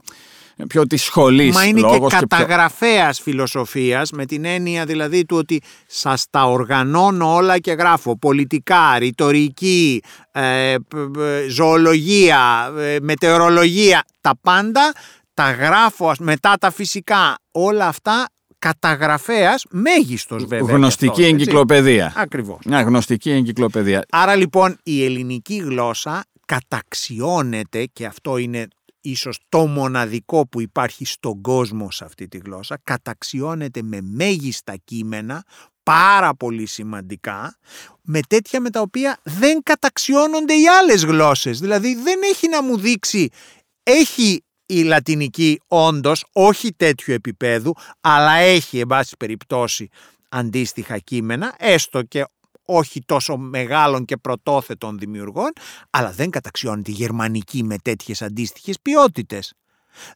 πιο 0.67 0.87
της 0.87 1.03
σχολής. 1.03 1.55
Μα 1.55 1.65
είναι 1.65 1.81
και 1.81 1.99
καταγραφέα 2.09 3.11
και 3.11 3.21
φιλοσοφίας 3.21 4.11
με 4.11 4.25
την 4.25 4.45
έννοια 4.45 4.85
δηλαδή 4.85 5.25
του 5.25 5.37
ότι 5.37 5.61
σας 5.87 6.25
τα 6.29 6.43
οργανώνω 6.43 7.35
όλα 7.35 7.59
και 7.59 7.71
γράφω 7.71 8.17
πολιτικά, 8.17 8.97
ρητορική, 8.97 10.01
ε, 10.31 10.75
ζωολογία, 11.49 12.73
ε, 12.77 12.97
μετεωρολογία, 13.01 14.03
τα 14.21 14.31
πάντα 14.41 14.93
τα 15.33 15.51
γράφω 15.51 16.13
μετά 16.19 16.55
τα 16.59 16.71
φυσικά 16.71 17.37
όλα 17.51 17.87
αυτά 17.87 18.27
καταγραφέας 18.59 19.65
μέγιστος 19.69 20.45
βέβαια. 20.45 20.75
Γνωστική 20.75 21.09
αυτός, 21.09 21.25
εγκυκλοπαιδεία. 21.25 22.13
Ακριβώς. 22.15 22.59
Μια 22.65 22.81
γνωστική 22.81 23.31
εγκυκλοπαιδεία. 23.31 24.05
Άρα 24.09 24.35
λοιπόν 24.35 24.77
η 24.83 25.05
ελληνική 25.05 25.55
γλώσσα 25.55 26.23
καταξιώνεται 26.45 27.85
και 27.93 28.05
αυτό 28.05 28.37
είναι 28.37 28.67
ίσως 29.01 29.39
το 29.49 29.65
μοναδικό 29.65 30.47
που 30.47 30.61
υπάρχει 30.61 31.05
στον 31.05 31.41
κόσμο 31.41 31.91
σε 31.91 32.05
αυτή 32.05 32.27
τη 32.27 32.37
γλώσσα, 32.37 32.79
καταξιώνεται 32.83 33.81
με 33.81 34.01
μέγιστα 34.01 34.75
κείμενα, 34.83 35.43
πάρα 35.83 36.35
πολύ 36.35 36.65
σημαντικά, 36.65 37.57
με 38.01 38.19
τέτοια 38.27 38.61
με 38.61 38.69
τα 38.69 38.81
οποία 38.81 39.19
δεν 39.23 39.63
καταξιώνονται 39.63 40.53
οι 40.53 40.67
άλλες 40.67 41.03
γλώσσες. 41.03 41.59
Δηλαδή 41.59 41.95
δεν 41.95 42.19
έχει 42.23 42.47
να 42.47 42.63
μου 42.63 42.77
δείξει, 42.77 43.29
έχει 43.83 44.43
η 44.65 44.83
λατινική 44.83 45.61
όντως, 45.67 46.25
όχι 46.31 46.73
τέτοιου 46.73 47.13
επίπεδου, 47.13 47.73
αλλά 48.01 48.31
έχει, 48.31 48.79
εν 48.79 48.87
πάση 48.87 49.15
περιπτώσει, 49.17 49.89
αντίστοιχα 50.29 50.97
κείμενα, 50.97 51.55
έστω 51.57 52.01
και 52.01 52.25
όχι 52.71 53.01
τόσο 53.05 53.37
μεγάλων 53.37 54.05
και 54.05 54.17
πρωτόθετων 54.17 54.97
δημιουργών, 54.97 55.51
αλλά 55.89 56.11
δεν 56.11 56.29
καταξιώνει 56.29 56.81
τη 56.81 56.91
γερμανική 56.91 57.63
με 57.63 57.75
τέτοιες 57.83 58.21
αντίστοιχες 58.21 58.79
ποιότητες. 58.81 59.53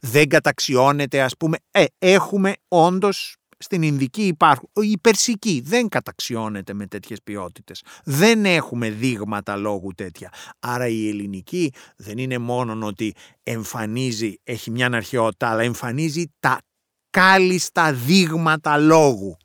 Δεν 0.01 0.29
καταξιώνεται 0.29 1.21
ας 1.21 1.37
πούμε, 1.37 1.57
ε, 1.71 1.85
έχουμε 1.99 2.53
όντως 2.67 3.35
στην 3.57 3.81
Ινδική 3.81 4.27
υπάρχουν, 4.27 4.69
η 4.73 4.97
Περσική 5.01 5.61
δεν 5.65 5.89
καταξιώνεται 5.89 6.73
με 6.73 6.87
τέτοιες 6.87 7.21
ποιότητες. 7.23 7.83
Δεν 8.03 8.45
έχουμε 8.45 8.89
δείγματα 8.89 9.55
λόγου 9.55 9.91
τέτοια. 9.95 10.29
Άρα 10.59 10.87
η 10.87 11.09
ελληνική 11.09 11.73
δεν 11.95 12.17
είναι 12.17 12.37
μόνο 12.37 12.87
ότι 12.87 13.13
εμφανίζει, 13.43 14.35
έχει 14.43 14.71
μια 14.71 14.89
αρχαιότητα, 14.93 15.49
αλλά 15.49 15.61
εμφανίζει 15.61 16.25
τα 16.39 16.61
κάλλιστα 17.09 17.93
δείγματα 17.93 18.77
λόγου. 18.77 19.37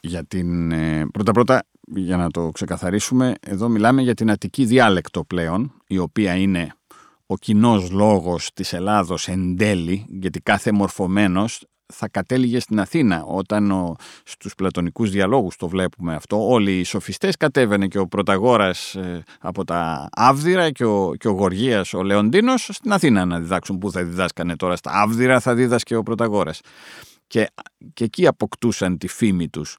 Για 0.00 0.24
την, 0.24 0.72
ε, 0.72 1.06
πρώτα 1.12 1.32
πρώτα 1.32 1.66
για 1.94 2.16
να 2.16 2.30
το 2.30 2.50
ξεκαθαρίσουμε, 2.50 3.34
εδώ 3.40 3.68
μιλάμε 3.68 4.02
για 4.02 4.14
την 4.14 4.30
Αττική 4.30 4.64
διάλεκτο 4.64 5.24
πλέον, 5.24 5.72
η 5.86 5.98
οποία 5.98 6.34
είναι 6.34 6.72
ο 7.26 7.36
κοινός 7.36 7.90
λόγος 7.90 8.50
της 8.54 8.72
Ελλάδος 8.72 9.28
εν 9.28 9.56
τέλει, 9.56 10.06
γιατί 10.08 10.40
κάθε 10.40 10.72
μορφωμένος 10.72 11.66
θα 11.92 12.08
κατέληγε 12.08 12.60
στην 12.60 12.80
Αθήνα. 12.80 13.24
Όταν 13.24 13.70
ο, 13.70 13.94
στους 14.24 14.54
πλατωνικούς 14.54 15.10
διαλόγους 15.10 15.56
το 15.56 15.68
βλέπουμε 15.68 16.14
αυτό, 16.14 16.48
όλοι 16.50 16.78
οι 16.78 16.84
σοφιστές 16.84 17.36
κατέβαινε 17.36 17.86
και 17.86 17.98
ο 17.98 18.06
Πρωταγόρας 18.06 18.94
ε, 18.94 19.22
από 19.40 19.64
τα 19.64 20.08
Άβδυρα 20.12 20.70
και 20.70 20.84
ο, 20.84 21.14
και 21.18 21.28
ο 21.28 21.30
Γοργίας, 21.30 21.94
ο 21.94 22.02
Λεοντίνος, 22.02 22.68
στην 22.72 22.92
Αθήνα 22.92 23.24
να 23.24 23.40
διδάξουν. 23.40 23.78
Πού 23.78 23.90
θα 23.90 24.04
διδάσκανε 24.04 24.56
τώρα 24.56 24.76
στα 24.76 24.90
Άβδυρα, 24.94 25.40
θα 25.40 25.54
δίδασκε 25.54 25.96
ο 25.96 26.02
Πρωταγόρας. 26.02 26.60
Και, 27.26 27.50
και 27.94 28.04
εκεί 28.04 28.26
αποκτούσαν 28.26 28.98
τη 28.98 29.08
φήμη 29.08 29.48
τους. 29.48 29.76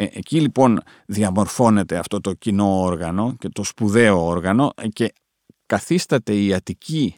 Ε, 0.00 0.06
εκεί 0.12 0.40
λοιπόν 0.40 0.80
διαμορφώνεται 1.06 1.96
αυτό 1.96 2.20
το 2.20 2.32
κοινό 2.32 2.80
όργανο 2.80 3.36
και 3.38 3.48
το 3.48 3.64
σπουδαίο 3.64 4.26
όργανο 4.26 4.70
και 4.92 5.12
καθίσταται 5.66 6.34
η 6.34 6.54
Αττική 6.54 7.14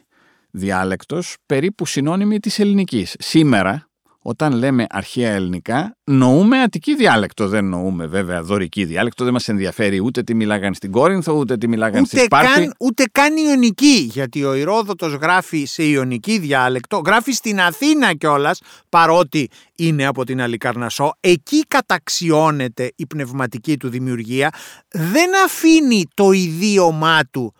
διάλεκτος 0.51 1.35
περίπου 1.45 1.85
συνώνυμη 1.85 2.39
της 2.39 2.59
ελληνικής. 2.59 3.15
Σήμερα 3.19 3.91
όταν 4.23 4.53
λέμε 4.53 4.85
αρχαία 4.89 5.31
ελληνικά, 5.31 5.97
νοούμε 6.03 6.61
αττική 6.61 6.95
διάλεκτο. 6.95 7.47
Δεν 7.47 7.65
νοούμε 7.65 8.05
βέβαια 8.05 8.43
δωρική 8.43 8.85
διάλεκτο. 8.85 9.23
Δεν 9.23 9.33
μας 9.33 9.47
ενδιαφέρει 9.47 9.99
ούτε 10.03 10.23
τι 10.23 10.33
μιλάγαν 10.33 10.73
στην 10.73 10.91
Κόρινθο, 10.91 11.33
ούτε 11.33 11.57
τι 11.57 11.67
μιλάγαν 11.67 12.01
ούτε 12.01 12.17
στη 12.17 12.25
Σπάρτη. 12.25 12.53
Καν, 12.53 12.73
ούτε 12.79 13.03
καν 13.11 13.37
Ιωνική. 13.37 14.09
Γιατί 14.11 14.43
ο 14.43 14.53
Ηρόδοτος 14.53 15.13
γράφει 15.13 15.65
σε 15.65 15.83
Ιωνική 15.83 16.37
διάλεκτο, 16.39 17.01
γράφει 17.05 17.31
στην 17.31 17.59
Αθήνα 17.59 18.13
κιόλας, 18.13 18.61
παρότι 18.89 19.49
είναι 19.87 20.05
από 20.05 20.25
την 20.25 20.41
Αλικαρνασό. 20.41 21.13
Εκεί 21.19 21.61
καταξιώνεται 21.67 22.91
η 22.95 23.05
πνευματική 23.05 23.77
του 23.77 23.89
δημιουργία. 23.89 24.49
Δεν 24.89 25.29
αφήνει 25.45 26.07
το 26.13 26.31
ιδίωμά 26.31 27.19
του 27.31 27.53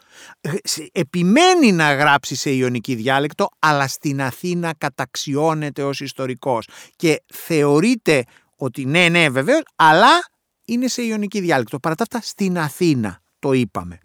επιμένει 0.92 1.72
να 1.72 1.94
γράψει 1.94 2.36
σε 2.36 2.52
ιονική 2.52 2.96
διάλεκτο, 2.96 3.50
αλλά 3.60 3.88
στην 3.88 4.22
Αθήνα 4.22 4.74
καταξιώνεται 4.78 5.84
ως 5.84 6.00
ιστορικός 6.00 6.68
και 6.96 7.24
θεωρείται 7.34 8.24
ότι 8.56 8.86
ναι, 8.86 9.10
ναι 9.10 9.30
βεβαίως, 9.30 9.62
αλλά 9.76 10.26
είναι 10.66 10.88
σε 10.88 11.02
ιονική 11.02 11.40
διάλεκτο. 11.40 11.80
Παρά 11.80 11.96
τα 11.96 12.04
αυτά 12.04 12.20
στην 12.22 12.58
Αθήνα, 12.58 13.22
το 13.40 13.52
είπαμε. 13.52 14.00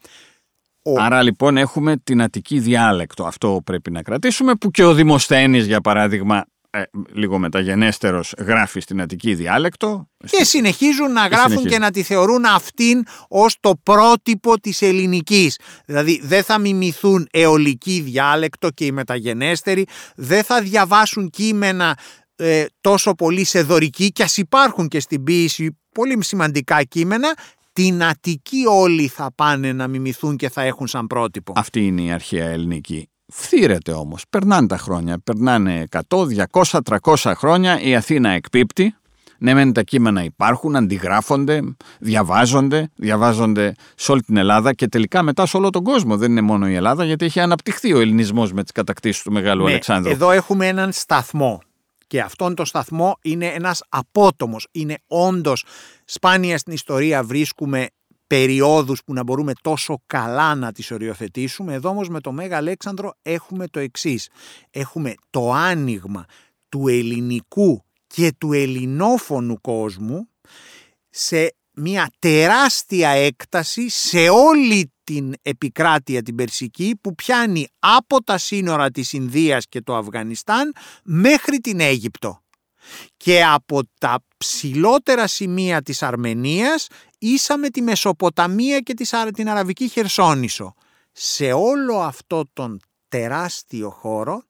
Άρα 0.98 1.22
λοιπόν 1.22 1.56
έχουμε 1.56 1.96
την 1.96 2.22
Αττική 2.22 2.58
διάλεκτο, 2.58 3.24
αυτό 3.24 3.60
πρέπει 3.64 3.90
να 3.90 4.02
κρατήσουμε, 4.02 4.54
που 4.54 4.70
και 4.70 4.84
ο 4.84 4.94
Δημοσθένης 4.94 5.66
για 5.66 5.80
παράδειγμα 5.80 6.44
ε, 6.76 6.90
λίγο 7.12 7.38
μεταγενέστερος 7.38 8.34
γράφει 8.38 8.80
στην 8.80 9.00
Αττική 9.00 9.34
διάλεκτο. 9.34 10.08
Και 10.30 10.44
συνεχίζουν 10.44 11.12
να 11.12 11.26
γράφουν 11.26 11.64
και 11.64 11.78
να 11.78 11.90
τη 11.90 12.02
θεωρούν 12.02 12.44
αυτήν 12.44 13.02
ως 13.28 13.56
το 13.60 13.72
πρότυπο 13.82 14.60
της 14.60 14.82
ελληνικής. 14.82 15.58
Δηλαδή 15.86 16.20
δεν 16.22 16.42
θα 16.42 16.58
μιμηθούν 16.58 17.28
αιωλική 17.30 18.00
διάλεκτο 18.00 18.70
και 18.70 18.84
οι 18.84 18.92
μεταγενέστεροι, 18.92 19.86
δεν 20.16 20.44
θα 20.44 20.60
διαβάσουν 20.60 21.30
κείμενα 21.30 21.98
ε, 22.36 22.64
τόσο 22.80 23.14
πολύ 23.14 23.44
σε 23.44 23.62
δωρική 23.62 24.08
και 24.08 24.22
ας 24.22 24.36
υπάρχουν 24.36 24.88
και 24.88 25.00
στην 25.00 25.22
ποίηση 25.22 25.78
πολύ 25.92 26.24
σημαντικά 26.24 26.82
κείμενα, 26.82 27.34
την 27.72 28.02
Αττική 28.02 28.64
όλοι 28.68 29.08
θα 29.08 29.32
πάνε 29.34 29.72
να 29.72 29.88
μιμηθούν 29.88 30.36
και 30.36 30.48
θα 30.48 30.62
έχουν 30.62 30.86
σαν 30.86 31.06
πρότυπο. 31.06 31.52
Αυτή 31.56 31.86
είναι 31.86 32.02
η 32.02 32.10
αρχαία 32.10 32.46
ελληνική. 32.46 33.08
Φθήρεται 33.28 33.92
όμως, 33.92 34.24
περνάνε 34.30 34.66
τα 34.66 34.78
χρόνια, 34.78 35.18
περνάνε 35.24 35.84
100, 36.08 36.26
200, 36.50 36.78
300 37.04 37.32
χρόνια, 37.36 37.80
η 37.80 37.94
Αθήνα 37.94 38.30
εκπίπτει, 38.30 38.94
ναι 39.38 39.54
μεν 39.54 39.72
τα 39.72 39.82
κείμενα 39.82 40.24
υπάρχουν, 40.24 40.76
αντιγράφονται, 40.76 41.62
διαβάζονται, 41.98 42.90
διαβάζονται 42.96 43.74
σε 43.94 44.12
όλη 44.12 44.22
την 44.22 44.36
Ελλάδα 44.36 44.72
και 44.72 44.88
τελικά 44.88 45.22
μετά 45.22 45.46
σε 45.46 45.56
όλο 45.56 45.70
τον 45.70 45.82
κόσμο. 45.84 46.16
Δεν 46.16 46.30
είναι 46.30 46.40
μόνο 46.40 46.68
η 46.68 46.74
Ελλάδα 46.74 47.04
γιατί 47.04 47.24
έχει 47.24 47.40
αναπτυχθεί 47.40 47.92
ο 47.92 48.00
ελληνισμός 48.00 48.52
με 48.52 48.62
τις 48.62 48.72
κατακτήσεις 48.72 49.22
του 49.22 49.32
Μεγάλου 49.32 49.64
ναι, 49.64 49.70
Αλεξάνδρου. 49.70 50.12
Εδώ 50.12 50.30
έχουμε 50.30 50.66
έναν 50.66 50.92
σταθμό 50.92 51.60
και 52.06 52.20
αυτόν 52.20 52.54
τον 52.54 52.66
σταθμό 52.66 53.18
είναι 53.22 53.46
ένας 53.46 53.82
απότομος, 53.88 54.68
είναι 54.72 54.96
όντως 55.06 55.64
σπάνια 56.04 56.58
στην 56.58 56.72
ιστορία 56.72 57.22
βρίσκουμε 57.22 57.86
περιόδους 58.26 59.04
που 59.04 59.12
να 59.12 59.22
μπορούμε 59.22 59.52
τόσο 59.60 60.02
καλά 60.06 60.54
να 60.54 60.72
τις 60.72 60.90
οριοθετήσουμε. 60.90 61.74
Εδώ 61.74 61.88
όμως 61.88 62.08
με 62.08 62.20
το 62.20 62.32
Μέγα 62.32 62.56
Αλέξανδρο 62.56 63.12
έχουμε 63.22 63.68
το 63.68 63.78
εξής. 63.78 64.28
Έχουμε 64.70 65.14
το 65.30 65.52
άνοιγμα 65.52 66.24
του 66.68 66.88
ελληνικού 66.88 67.84
και 68.06 68.32
του 68.38 68.52
ελληνόφωνου 68.52 69.60
κόσμου 69.60 70.28
σε 71.10 71.54
μια 71.72 72.10
τεράστια 72.18 73.08
έκταση 73.08 73.88
σε 73.88 74.28
όλη 74.28 74.92
την 75.04 75.34
επικράτεια 75.42 76.22
την 76.22 76.34
Περσική 76.34 76.98
που 77.00 77.14
πιάνει 77.14 77.66
από 77.78 78.22
τα 78.22 78.38
σύνορα 78.38 78.90
της 78.90 79.12
Ινδίας 79.12 79.66
και 79.68 79.80
το 79.80 79.96
Αφγανιστάν 79.96 80.72
μέχρι 81.04 81.58
την 81.58 81.80
Αίγυπτο 81.80 82.40
και 83.16 83.44
από 83.44 83.80
τα 83.98 84.24
ψηλότερα 84.36 85.26
σημεία 85.26 85.82
της 85.82 86.02
Αρμενίας 86.02 86.86
ίσα 87.18 87.58
με 87.58 87.68
τη 87.68 87.82
Μεσοποταμία 87.82 88.80
και 88.80 88.94
την 89.34 89.48
Αραβική 89.48 89.88
Χερσόνησο. 89.88 90.74
Σε 91.12 91.52
όλο 91.52 92.00
αυτό 92.00 92.44
τον 92.52 92.80
τεράστιο 93.08 93.90
χώρο 93.90 94.44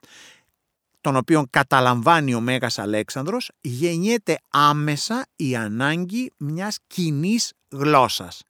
τον 1.06 1.16
οποίο 1.16 1.46
καταλαμβάνει 1.50 2.34
ο 2.34 2.40
Μέγας 2.40 2.78
Αλέξανδρος, 2.78 3.50
γεννιέται 3.60 4.38
άμεσα 4.50 5.26
η 5.36 5.56
ανάγκη 5.56 6.32
μιας 6.36 6.78
κοινής 6.86 7.52
γλώσσας. 7.70 8.42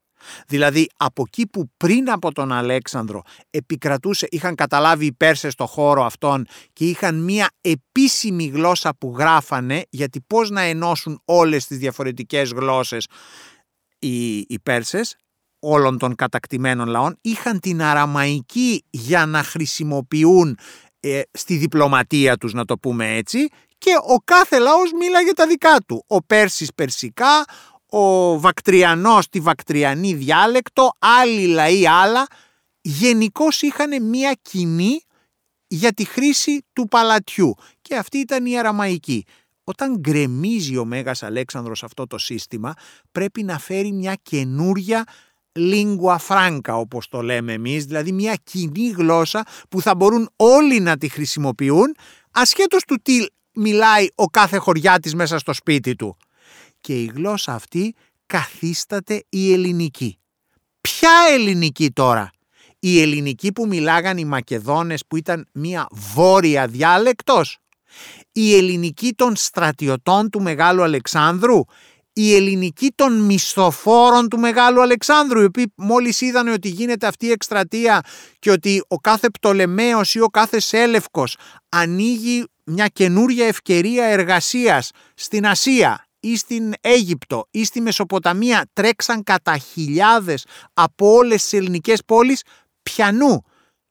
Δηλαδή 0.46 0.88
από 0.96 1.22
εκεί 1.26 1.46
που 1.46 1.70
πριν 1.76 2.10
από 2.10 2.32
τον 2.32 2.52
Αλέξανδρο 2.52 3.22
επικρατούσε, 3.50 4.26
είχαν 4.30 4.54
καταλάβει 4.54 5.06
οι 5.06 5.12
Πέρσες 5.12 5.54
το 5.54 5.66
χώρο 5.66 6.04
αυτόν 6.04 6.46
και 6.72 6.84
είχαν 6.84 7.22
μία 7.22 7.50
επίσημη 7.60 8.46
γλώσσα 8.46 8.94
που 8.98 9.14
γράφανε 9.18 9.82
γιατί 9.90 10.20
πώς 10.26 10.50
να 10.50 10.60
ενώσουν 10.60 11.20
όλες 11.24 11.66
τις 11.66 11.78
διαφορετικές 11.78 12.50
γλώσσες 12.50 13.06
οι, 13.98 14.36
οι 14.38 14.58
Πέρσες 14.62 15.16
όλων 15.58 15.98
των 15.98 16.14
κατακτημένων 16.14 16.88
λαών 16.88 17.18
είχαν 17.20 17.60
την 17.60 17.82
αραμαϊκή 17.82 18.84
για 18.90 19.26
να 19.26 19.42
χρησιμοποιούν 19.42 20.58
ε, 21.00 21.20
στη 21.30 21.56
διπλωματία 21.56 22.36
τους 22.36 22.52
να 22.52 22.64
το 22.64 22.78
πούμε 22.78 23.16
έτσι 23.16 23.48
και 23.78 23.90
ο 24.06 24.16
κάθε 24.24 24.58
λαός 24.58 24.92
μίλαγε 24.92 25.32
τα 25.32 25.46
δικά 25.46 25.76
του. 25.86 26.04
Ο 26.06 26.22
Πέρσης 26.22 26.74
περσικά, 26.74 27.44
ο 27.86 28.38
Βακτριανός 28.40 29.28
τη 29.28 29.40
Βακτριανή 29.40 30.14
διάλεκτο, 30.14 30.90
άλλοι 30.98 31.46
λαοί 31.46 31.86
άλλα. 31.86 32.26
Γενικώς 32.80 33.62
είχαν 33.62 34.02
μία 34.02 34.36
κοινή 34.42 35.00
για 35.66 35.92
τη 35.92 36.04
χρήση 36.04 36.64
του 36.72 36.88
παλατιού 36.88 37.54
και 37.82 37.96
αυτή 37.96 38.18
ήταν 38.18 38.46
η 38.46 38.58
αραμαϊκή. 38.58 39.24
Όταν 39.64 39.98
γκρεμίζει 39.98 40.76
ο 40.76 40.84
Μέγας 40.84 41.22
Αλέξανδρος 41.22 41.82
αυτό 41.82 42.06
το 42.06 42.18
σύστημα 42.18 42.74
πρέπει 43.12 43.42
να 43.42 43.58
φέρει 43.58 43.92
μια 43.92 44.14
καινούρια 44.22 45.04
lingua 45.58 46.16
franca 46.28 46.72
όπως 46.72 47.08
το 47.08 47.22
λέμε 47.22 47.52
εμείς, 47.52 47.84
δηλαδή 47.84 48.12
μια 48.12 48.34
κοινή 48.44 48.88
γλώσσα 48.88 49.44
που 49.68 49.80
θα 49.80 49.94
μπορούν 49.94 50.30
όλοι 50.36 50.80
να 50.80 50.96
τη 50.96 51.08
χρησιμοποιούν 51.08 51.94
ασχέτως 52.30 52.84
του 52.84 52.96
τι 53.02 53.26
μιλάει 53.52 54.06
ο 54.14 54.26
κάθε 54.26 54.56
χωριάτης 54.56 55.14
μέσα 55.14 55.38
στο 55.38 55.52
σπίτι 55.52 55.94
του. 55.94 56.16
Και 56.86 57.02
η 57.02 57.12
γλώσσα 57.14 57.54
αυτή 57.54 57.94
καθίσταται 58.26 59.24
η 59.28 59.52
ελληνική. 59.52 60.18
Ποια 60.80 61.10
ελληνική 61.30 61.90
τώρα; 61.90 62.30
Η 62.78 63.00
ελληνική 63.00 63.52
που 63.52 63.66
μιλάγαν 63.66 64.18
οι 64.18 64.24
Μακεδόνες 64.24 65.06
που 65.06 65.16
ήταν 65.16 65.46
μια 65.52 65.86
βόρεια 65.90 66.66
διάλεκτος; 66.66 67.58
Η 68.32 68.56
ελληνική 68.56 69.12
των 69.12 69.36
στρατιωτών 69.36 70.30
του 70.30 70.42
Μεγάλου 70.42 70.82
Αλεξάνδρου; 70.82 71.60
η 72.12 72.34
ελληνική 72.34 72.92
των 72.94 73.20
μισθοφόρων 73.20 74.28
του 74.28 74.38
Μεγάλου 74.38 74.82
Αλεξάνδρου, 74.82 75.40
οι 75.40 75.44
οποίοι 75.44 75.72
μόλις 75.76 76.20
είδαν 76.20 76.48
ότι 76.48 76.68
γίνεται 76.68 77.06
αυτή 77.06 77.26
η 77.26 77.30
εκστρατεία 77.30 78.00
και 78.38 78.50
ότι 78.50 78.82
ο 78.88 78.96
κάθε 78.96 79.30
Πτολεμαίος 79.30 80.14
ή 80.14 80.20
ο 80.20 80.26
κάθε 80.28 80.60
Σέλευκος 80.60 81.36
ανοίγει 81.68 82.44
μια 82.64 82.86
καινούρια 82.86 83.46
ευκαιρία 83.46 84.04
εργασίας 84.04 84.90
στην 85.14 85.46
Ασία; 85.46 86.05
Ή 86.26 86.36
στην 86.36 86.72
Αίγυπτο 86.80 87.46
ή 87.50 87.64
στη 87.64 87.80
Μεσοποταμία 87.80 88.66
τρέξαν 88.72 89.22
κατά 89.22 89.58
χιλιάδες 89.58 90.46
από 90.72 91.12
όλες 91.12 91.42
τις 91.42 91.52
ελληνικές 91.52 92.04
πόλεις 92.04 92.42
πιανού, 92.82 93.42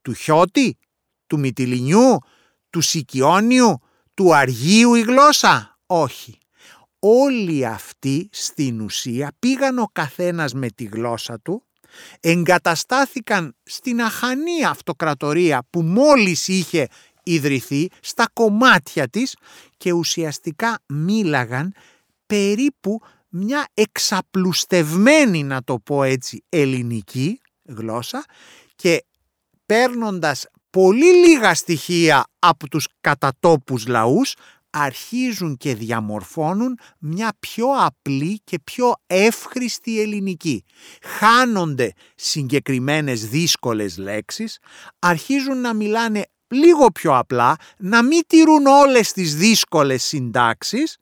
του 0.02 0.14
Χιώτη, 0.14 0.78
του 1.28 1.40
Μυτιλινιού, 1.40 2.18
του 2.70 2.82
Σικιόνιου, 2.82 3.82
του 4.14 4.36
Αργίου 4.36 4.96
η 4.96 5.02
γλώσσα; 5.02 5.78
Όχι 5.86 6.38
όλοι 7.00 7.66
αυτοί 7.66 8.30
στην 8.32 8.82
ουσία 8.82 9.32
πήγαν 9.40 9.80
ο 9.80 9.90
καθένας 9.92 10.54
με 10.54 10.70
τη 10.70 10.84
γλώσσα 10.84 11.40
του, 11.40 11.64
εγκαταστάθηκαν 12.20 13.56
στην 13.64 14.02
αχανή 14.02 14.66
αυτοκρατορία 14.66 15.68
που 15.70 15.82
μόλις 15.82 16.48
είχε 16.48 16.88
ιδρυθεί 17.24 17.88
στα 18.02 18.30
κομμάτια 18.34 19.08
της 19.08 19.36
και 19.78 19.92
ουσιαστικά 19.92 20.80
μίλαγαν 20.88 21.74
περίπου 22.26 23.02
μια 23.30 23.68
εξαπλουστευμένη 23.74 25.44
να 25.44 25.64
το 25.64 25.80
πω 25.80 26.04
έτσι 26.04 26.44
ελληνική 26.50 27.40
γλώσσα 27.64 28.26
και 28.76 29.06
παίρνοντας 29.66 30.46
πολύ 30.70 31.28
λίγα 31.28 31.54
στοιχεία 31.54 32.24
από 32.40 32.70
τους 32.70 32.88
κατατόπους 33.02 33.88
λαούς 33.88 34.34
αρχίζουν 34.70 35.58
και 35.58 35.76
διαμορφώνουν 35.76 36.80
μια 37.00 37.34
πιο 37.40 37.68
απλή 37.78 38.40
και 38.44 38.60
πιο 38.64 38.94
εύχρηστη 39.08 40.02
ελληνική. 40.02 40.64
Χάνονται 41.02 41.94
συγκεκριμένες 42.16 43.28
δύσκολες 43.28 43.98
λέξεις, 43.98 44.60
αρχίζουν 45.00 45.62
να 45.62 45.74
μιλάνε 45.74 46.24
λίγο 46.48 46.92
πιο 46.92 47.18
απλά, 47.18 47.56
να 47.78 48.04
μην 48.04 48.22
τηρούν 48.28 48.66
όλες 48.66 49.12
τις 49.12 49.36
δύσκολες 49.36 50.04
συντάξεις. 50.04 50.98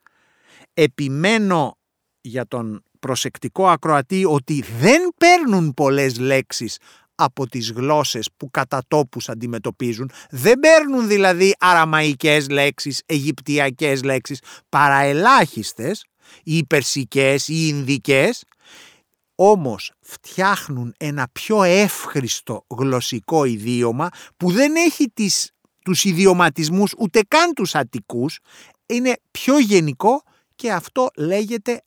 Επιμένω 0.73 1.77
για 2.21 2.47
τον 2.47 2.83
προσεκτικό 2.99 3.67
ακροατή 3.67 4.25
ότι 4.25 4.63
δεν 4.79 5.01
παίρνουν 5.17 5.73
πολλές 5.73 6.19
λέξεις 6.19 6.77
από 7.15 7.47
τις 7.47 7.71
γλώσσες 7.71 8.29
που 8.37 8.51
κατά 8.51 8.81
τόπους 8.87 9.29
αντιμετωπίζουν. 9.29 10.11
Δεν 10.29 10.59
παίρνουν 10.59 11.07
δηλαδή 11.07 11.55
αραμαϊκές 11.59 12.49
λέξεις, 12.49 13.01
αιγυπτιακές 13.05 14.03
λέξεις, 14.03 14.39
παραελάχιστες, 14.69 16.05
ή 16.43 16.65
περσικές 16.65 17.47
ή 17.47 17.65
ινδικές, 17.67 18.43
όμως 19.35 19.91
φτιάχνουν 20.01 20.93
ένα 20.97 21.27
πιο 21.31 21.63
εύχριστο 21.63 22.65
γλωσσικό 22.67 23.43
ιδίωμα 23.43 24.09
που 24.37 24.51
δεν 24.51 24.75
έχει 24.75 25.09
τις, 25.13 25.51
τους 25.83 26.03
ιδιωματισμούς 26.03 26.93
ούτε 26.97 27.21
καν 27.27 27.53
τους 27.53 27.75
ατικούς, 27.75 28.39
είναι 28.85 29.13
πιο 29.31 29.59
γενικό 29.59 30.23
και 30.55 30.71
αυτό 30.71 31.09
λέγεται 31.15 31.81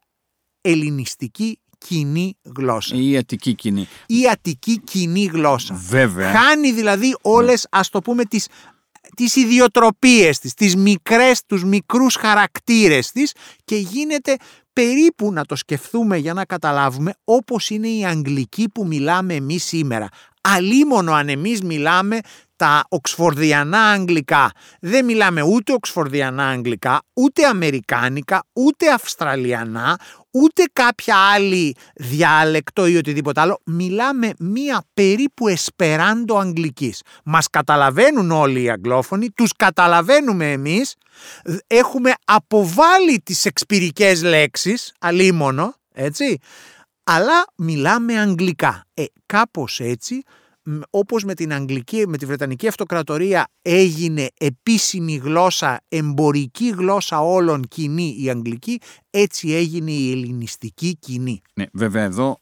ελληνιστική 0.61 1.59
κοινή 1.79 2.37
γλώσσα. 2.57 2.97
Η 2.97 3.17
Αττική 3.17 3.55
κοινή. 3.55 3.89
Η 4.07 4.29
Αττική 4.33 4.81
κοινή 4.81 5.25
γλώσσα. 5.25 5.75
Βέβαια. 5.75 6.33
Χάνει 6.33 6.73
δηλαδή 6.73 7.17
όλες, 7.23 7.67
ας 7.71 7.89
το 7.89 8.01
πούμε, 8.01 8.25
τις, 8.25 8.49
τις 9.17 9.37
ιδιοτροπίες 9.37 10.39
της, 10.39 10.55
τις 10.55 10.77
μικρές, 10.77 11.43
τους 11.47 11.65
μικρούς 11.65 12.15
χαρακτήρες 12.17 13.11
της 13.11 13.33
και 13.65 13.77
γίνεται 13.77 14.37
περίπου 14.73 15.33
να 15.33 15.45
το 15.45 15.57
σκεφτούμε 15.57 16.17
για 16.17 16.33
να 16.33 16.45
καταλάβουμε 16.45 17.15
όπως 17.25 17.71
είναι 17.71 17.89
η 17.89 18.05
Αγγλική 18.05 18.69
που 18.69 18.87
μιλάμε 18.87 19.35
εμείς 19.35 19.65
σήμερα. 19.65 20.09
Αλίμονο 20.41 21.13
αν 21.13 21.29
εμείς 21.29 21.63
μιλάμε 21.63 22.19
τα 22.57 22.85
οξφορδιανά 22.89 23.83
αγγλικά. 23.91 24.51
Δεν 24.81 25.05
μιλάμε 25.05 25.43
ούτε 25.43 25.73
οξφορδιανά 25.73 26.49
αγγλικά, 26.49 27.03
ούτε 27.13 27.47
αμερικάνικα, 27.47 28.43
ούτε 28.53 28.93
αυστραλιανά, 28.93 29.99
ούτε 30.31 30.65
κάποια 30.73 31.17
άλλη 31.17 31.77
διάλεκτο 31.95 32.87
ή 32.87 32.97
οτιδήποτε 32.97 33.41
άλλο. 33.41 33.61
Μιλάμε 33.65 34.31
μία 34.39 34.85
περίπου 34.95 35.49
εσπεράντο 35.49 36.39
αγγλικής. 36.39 37.03
Μας 37.25 37.49
καταλαβαίνουν 37.51 38.31
όλοι 38.31 38.63
οι 38.63 38.71
αγγλόφωνοι, 38.71 39.31
τους 39.31 39.53
καταλαβαίνουμε 39.57 40.53
εμείς, 40.53 40.95
έχουμε 41.67 42.13
αποβάλει 42.25 43.21
τις 43.25 43.45
εξπυρικές 43.45 44.23
λέξεις, 44.23 44.93
αλίμονο, 45.01 45.75
έτσι, 45.95 46.39
αλλά 47.05 47.45
μιλάμε 47.57 48.21
αγγλικά. 48.21 48.85
Ε, 48.95 49.05
κάπως 49.27 49.81
έτσι 49.81 50.23
όπως 50.91 51.25
με 51.25 51.35
την 51.35 51.53
Αγγλική, 51.53 52.09
με 52.09 52.17
τη 52.17 52.27
Βρετανική 52.27 52.69
Αυτοκρατορία 52.69 53.49
έγινε 53.63 54.29
επίσημη 54.39 55.17
γλώσσα, 55.17 55.81
εμπορική 55.89 56.71
γλώσσα 56.71 57.21
όλων 57.21 57.65
κοινή 57.69 58.17
η 58.19 58.31
Αγγλική, 58.31 58.81
έτσι 59.11 59.53
έγινε 59.53 59.91
η 59.91 60.11
ελληνιστική 60.11 60.97
κοινή. 61.01 61.41
Ναι, 61.55 61.65
βέβαια 61.73 62.03
εδώ 62.03 62.41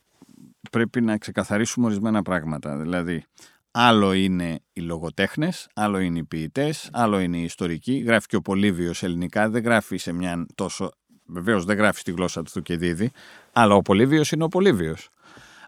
πρέπει 0.71 1.01
να 1.01 1.19
ξεκαθαρίσουμε 1.19 1.87
ορισμένα 1.87 2.23
πράγματα. 2.23 2.77
Δηλαδή, 2.77 3.25
άλλο 3.71 4.13
είναι 4.13 4.61
οι 4.73 4.81
λογοτέχνες, 4.81 5.69
άλλο 5.75 5.99
είναι 5.99 6.19
οι 6.19 6.25
ποιητές, 6.25 6.89
άλλο 6.93 7.19
είναι 7.19 7.37
οι 7.37 7.43
ιστορικοί. 7.43 7.99
Γράφει 7.99 8.27
και 8.27 8.37
ο 8.37 8.41
Πολύβιος 8.41 9.03
ελληνικά, 9.03 9.49
δεν 9.49 9.63
γράφει 9.63 9.97
σε 9.97 10.13
μια 10.13 10.47
τόσο... 10.55 10.91
Βεβαίως 11.27 11.65
δεν 11.65 11.77
γράφει 11.77 12.01
στη 12.01 12.13
γλώσσα 12.13 12.43
του 12.43 12.63
και 12.63 12.77
δίδει, 12.77 13.11
αλλά 13.53 13.75
ο 13.75 13.83
Πολύβιος 13.83 14.33
είναι 14.33 14.45
ο 14.45 14.49
Πολύβιος. 14.49 15.09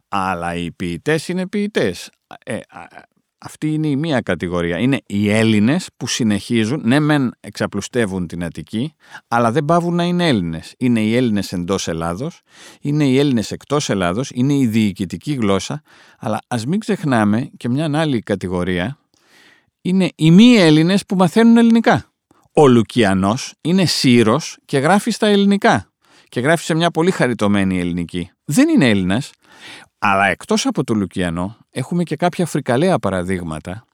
αλλά 0.09 0.55
οι 0.55 0.73
ποιητές 0.73 1.29
είναι 1.29 1.47
ποιητές. 1.47 2.11
Ε, 2.45 2.59
αυτή 3.39 3.73
είναι 3.73 3.89
η 3.89 3.97
μία 3.97 4.21
κατηγορία. 4.21 4.79
Είναι 4.79 5.01
οι 5.07 5.31
Έλληνες 5.31 5.89
που 5.97 6.07
συνεχίζουν, 6.07 6.81
ναι 6.85 7.01
μεν 7.01 7.35
εξαπλουστεύουν 7.41 8.27
την 8.27 8.45
Αττική, 8.45 8.93
αλλά 9.29 9.53
δεν 9.53 9.65
πάβουν 9.65 9.95
να 9.95 10.05
είναι 10.05 10.29
Έλληνες. 10.29 10.75
Είναι 10.79 11.01
οι 11.01 11.17
Έλληνες 11.17 11.53
εντός 11.53 11.89
Ελλάδος, 11.89 12.41
είναι 12.81 13.05
οι 13.05 13.19
Έλληνες 13.19 13.51
εκτός 13.51 13.91
Ελλάδος, 13.91 14.31
είναι 14.35 14.55
η 14.55 14.67
διοικητική 14.67 15.33
γλώσσα, 15.33 15.83
αλλά 16.19 16.39
ας 16.49 16.67
μην 16.67 16.81
ξεχνάμε 16.81 17.51
και 17.57 17.69
μια 17.69 17.91
άλλη 17.95 18.21
κατηγορία, 18.21 18.99
είναι 19.81 20.09
οι 20.15 20.31
μη 20.31 20.57
Έλληνες 20.57 21.07
που 21.07 21.17
μαθαίνουν 21.17 21.57
ελληνικά. 21.57 22.11
Ο 22.53 22.69
Λουκιανός 22.69 23.55
είναι 23.61 23.85
Σύρος 23.85 24.59
και 24.65 24.79
γράφει 24.79 25.11
στα 25.11 25.27
ελληνικά 25.27 25.91
και 26.29 26.41
γράφει 26.41 26.65
σε 26.65 26.75
μια 26.75 26.91
πολύ 26.91 27.11
χαριτωμένη 27.11 27.79
ελληνική. 27.79 28.31
Δεν 28.45 28.69
είναι 28.69 28.89
Έλληνας, 28.89 29.31
αλλά 29.99 30.27
εκτός 30.27 30.67
από 30.67 30.85
το 30.85 30.95
Λουκιανό 30.95 31.57
έχουμε 31.71 32.03
και 32.03 32.17
κάποια 32.17 32.47
φρικαλαία 32.47 32.99
παραδείγματα. 32.99 33.85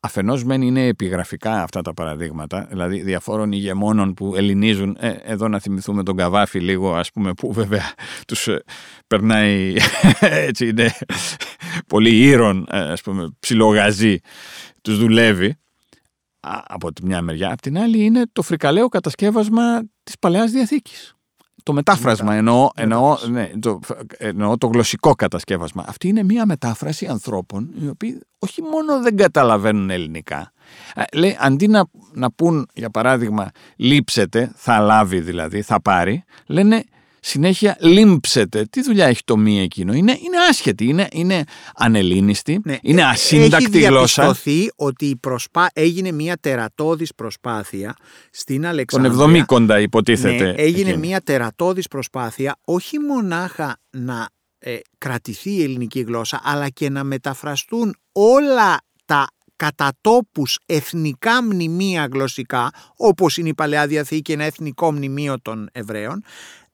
Αφενός 0.00 0.44
μεν 0.44 0.62
είναι 0.62 0.86
επιγραφικά 0.86 1.62
αυτά 1.62 1.82
τα 1.82 1.94
παραδείγματα, 1.94 2.66
δηλαδή 2.70 3.02
διαφόρων 3.02 3.52
ηγεμόνων 3.52 4.14
που 4.14 4.34
ελληνίζουν, 4.36 4.96
ε, 5.00 5.08
εδώ 5.08 5.48
να 5.48 5.58
θυμηθούμε 5.58 6.02
τον 6.02 6.16
Καβάφη 6.16 6.60
λίγο 6.60 6.94
ας 6.94 7.10
πούμε 7.10 7.32
που 7.32 7.52
βέβαια 7.52 7.92
τους 8.26 8.48
ε, 8.48 8.62
περνάει 9.06 9.76
έτσι 10.48 10.68
είναι 10.68 10.90
πολύ 11.86 12.20
ήρων 12.20 12.66
ε, 12.70 12.78
ας 12.78 13.00
πούμε 13.00 13.36
ψιλογαζί 13.40 14.18
τους 14.82 14.98
δουλεύει 14.98 15.56
από 16.66 16.92
τη 16.92 17.04
μια 17.04 17.22
μεριά. 17.22 17.52
Από 17.52 17.62
την 17.62 17.78
άλλη 17.78 18.04
είναι 18.04 18.22
το 18.32 18.42
φρικαλαίο 18.42 18.88
κατασκεύασμα 18.88 19.82
της 20.02 20.18
Παλαιάς 20.18 20.50
Διαθήκης 20.50 21.14
το 21.64 21.72
μετάφρασμα 21.72 22.34
εννοώ, 22.34 22.68
εννοώ, 22.74 23.16
ναι, 23.30 23.50
το, 23.60 23.80
εννοώ 24.18 24.58
το 24.58 24.66
γλωσσικό 24.66 25.14
κατασκεύασμα. 25.14 25.84
Αυτή 25.88 26.08
είναι 26.08 26.22
μια 26.22 26.46
μετάφραση 26.46 27.06
ανθρώπων 27.06 27.70
οι 27.82 27.88
οποίοι 27.88 28.20
όχι 28.38 28.62
μόνο 28.62 29.02
δεν 29.02 29.16
καταλαβαίνουν 29.16 29.90
ελληνικά. 29.90 30.52
Λέει, 31.12 31.36
αντί 31.40 31.68
να, 31.68 31.84
να 32.12 32.30
πούν 32.32 32.68
για 32.74 32.90
παράδειγμα 32.90 33.50
λείψετε, 33.76 34.52
θα 34.54 34.78
λάβει 34.78 35.20
δηλαδή, 35.20 35.62
θα 35.62 35.82
πάρει, 35.82 36.24
λένε 36.46 36.84
συνέχεια 37.24 37.76
λύμψετε. 37.80 38.64
Τι 38.70 38.82
δουλειά 38.82 39.06
έχει 39.06 39.24
το 39.24 39.36
μη 39.36 39.60
εκείνο; 39.60 39.92
Είναι, 39.92 40.18
είναι 40.24 40.36
άσχετη, 40.48 40.84
είναι, 40.84 41.08
είναι 41.12 41.44
ανελίνιστη, 41.74 42.60
ναι, 42.64 42.78
είναι 42.82 43.00
ε, 43.00 43.04
ασύντακτη 43.04 43.78
έχει 43.78 43.86
γλώσσα. 43.86 44.22
Έχει 44.22 44.32
διαπιστωθεί 44.32 44.70
ότι 44.76 45.06
η 45.06 45.16
προσπά... 45.16 45.70
έγινε 45.72 46.12
μια 46.12 46.36
τερατώδης 46.36 47.14
προσπάθεια 47.14 47.96
στην 48.30 48.66
Αλεξάνδρεια. 48.66 49.12
Τον 49.12 49.20
Εβδομήκοντα 49.20 49.80
υποτίθεται. 49.80 50.44
Ναι, 50.44 50.50
έγινε 50.50 50.88
εκείνη. 50.88 51.06
μια 51.06 51.20
τερατώδης 51.20 51.88
προσπάθεια 51.88 52.56
όχι 52.64 52.98
μονάχα 52.98 53.76
να 53.90 54.28
ε, 54.58 54.76
κρατηθεί 54.98 55.50
η 55.50 55.62
ελληνική 55.62 56.00
γλώσσα 56.00 56.40
αλλά 56.44 56.68
και 56.68 56.90
να 56.90 57.04
μεταφραστούν 57.04 57.96
όλα 58.12 58.80
τα 59.04 59.28
κατά 59.56 59.92
τόπους 60.00 60.58
εθνικά 60.66 61.42
μνημεία 61.42 62.08
γλωσσικά, 62.12 62.70
όπως 62.96 63.36
είναι 63.36 63.48
η 63.48 63.54
Παλαιά 63.54 63.86
Διαθήκη, 63.86 64.32
ένα 64.32 64.44
εθνικό 64.44 64.92
μνημείο 64.92 65.40
των 65.40 65.68
Εβραίων, 65.72 66.24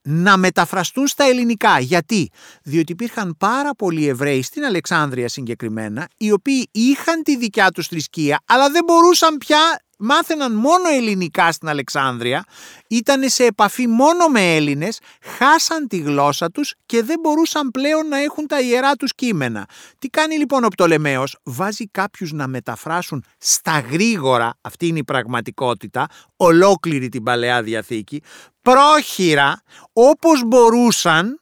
να 0.02 0.36
μεταφραστούν 0.36 1.06
στα 1.06 1.24
ελληνικά. 1.24 1.78
Γιατί; 1.78 2.30
Διότι 2.62 2.92
υπήρχαν 2.92 3.36
πάρα 3.38 3.74
πολλοί 3.74 4.06
Εβραίοι 4.06 4.42
στην 4.42 4.64
Αλεξάνδρεια 4.64 5.28
συγκεκριμένα, 5.28 6.08
οι 6.16 6.32
οποίοι 6.32 6.68
είχαν 6.72 7.22
τη 7.22 7.36
δικιά 7.36 7.70
τους 7.70 7.86
θρησκεία, 7.86 8.40
αλλά 8.46 8.70
δεν 8.70 8.84
μπορούσαν 8.84 9.38
πια 9.38 9.80
μάθαιναν 10.00 10.54
μόνο 10.54 10.88
ελληνικά 10.88 11.52
στην 11.52 11.68
Αλεξάνδρεια, 11.68 12.44
ήταν 12.88 13.28
σε 13.28 13.44
επαφή 13.44 13.86
μόνο 13.86 14.26
με 14.26 14.56
Έλληνες, 14.56 14.98
χάσαν 15.22 15.88
τη 15.88 15.98
γλώσσα 15.98 16.50
τους 16.50 16.74
και 16.86 17.02
δεν 17.02 17.20
μπορούσαν 17.20 17.70
πλέον 17.70 18.08
να 18.08 18.18
έχουν 18.18 18.46
τα 18.46 18.60
ιερά 18.60 18.94
τους 18.94 19.14
κείμενα. 19.14 19.66
Τι 19.98 20.08
κάνει 20.08 20.36
λοιπόν 20.36 20.64
ο 20.64 20.68
Πτολεμαίος, 20.68 21.36
βάζει 21.42 21.86
κάποιους 21.86 22.32
να 22.32 22.46
μεταφράσουν 22.46 23.24
στα 23.38 23.80
γρήγορα, 23.80 24.54
αυτή 24.60 24.86
είναι 24.86 24.98
η 24.98 25.04
πραγματικότητα, 25.04 26.06
ολόκληρη 26.36 27.08
την 27.08 27.22
Παλαιά 27.22 27.62
Διαθήκη, 27.62 28.22
πρόχειρα 28.62 29.62
όπως 29.92 30.42
μπορούσαν 30.46 31.40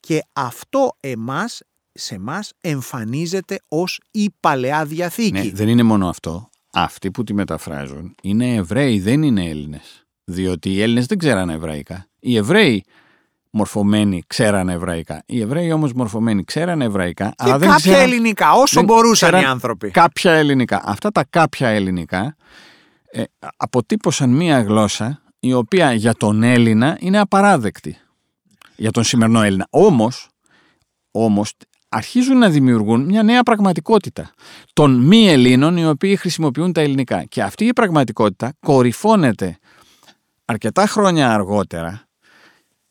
και 0.00 0.20
αυτό 0.32 0.96
εμάς 1.00 1.62
σε 1.92 2.18
μας 2.18 2.52
εμφανίζεται 2.60 3.58
ως 3.68 4.00
η 4.10 4.30
Παλαιά 4.40 4.84
Διαθήκη. 4.84 5.30
Ναι, 5.30 5.50
δεν 5.52 5.68
είναι 5.68 5.82
μόνο 5.82 6.08
αυτό 6.08 6.50
αυτοί 6.72 7.10
που 7.10 7.24
τη 7.24 7.34
μεταφράζουν 7.34 8.14
είναι 8.22 8.54
Εβραίοι, 8.54 9.00
δεν 9.00 9.22
είναι 9.22 9.48
Έλληνες. 9.48 10.06
Διότι 10.24 10.70
οι 10.70 10.82
Έλληνες 10.82 11.06
δεν 11.06 11.18
ξέρανε 11.18 11.52
Εβραϊκά. 11.52 12.06
Οι 12.18 12.36
Εβραίοι 12.36 12.84
μορφωμένοι 13.50 14.22
ξέρανε 14.26 14.72
Εβραϊκά. 14.72 15.22
Οι 15.26 15.40
Εβραίοι 15.40 15.72
όμως 15.72 15.92
μορφωμένοι 15.92 16.44
ξέρανε 16.44 16.84
Εβραϊκά. 16.84 17.28
Και 17.28 17.34
αλλά 17.36 17.66
κάποια 17.66 17.92
δεν 17.92 18.02
ελληνικά, 18.02 18.52
όσο 18.52 18.74
δεν 18.74 18.84
μπορούσαν 18.84 19.40
οι 19.40 19.44
άνθρωποι. 19.44 19.90
Κάποια 19.90 20.32
ελληνικά. 20.32 20.82
Αυτά 20.84 21.10
τα 21.10 21.24
κάποια 21.30 21.68
ελληνικά 21.68 22.36
ε, 23.10 23.22
αποτύπωσαν 23.56 24.30
μία 24.30 24.62
γλώσσα 24.62 25.22
η 25.40 25.52
οποία 25.52 25.92
για 25.92 26.14
τον 26.14 26.42
Έλληνα 26.42 26.96
είναι 27.00 27.18
απαράδεκτη. 27.18 27.96
Για 28.76 28.90
τον 28.90 29.04
σημερινό 29.04 29.42
Έλληνα. 29.42 29.66
Όμως, 29.70 30.28
όμως 31.10 31.52
αρχίζουν 31.92 32.38
να 32.38 32.50
δημιουργούν 32.50 33.04
μια 33.04 33.22
νέα 33.22 33.42
πραγματικότητα 33.42 34.30
των 34.72 35.00
μη 35.00 35.28
Ελλήνων 35.28 35.76
οι 35.76 35.86
οποίοι 35.86 36.16
χρησιμοποιούν 36.16 36.72
τα 36.72 36.80
ελληνικά. 36.80 37.24
Και 37.24 37.42
αυτή 37.42 37.64
η 37.64 37.72
πραγματικότητα 37.72 38.52
κορυφώνεται 38.60 39.58
αρκετά 40.44 40.86
χρόνια 40.86 41.32
αργότερα 41.32 42.06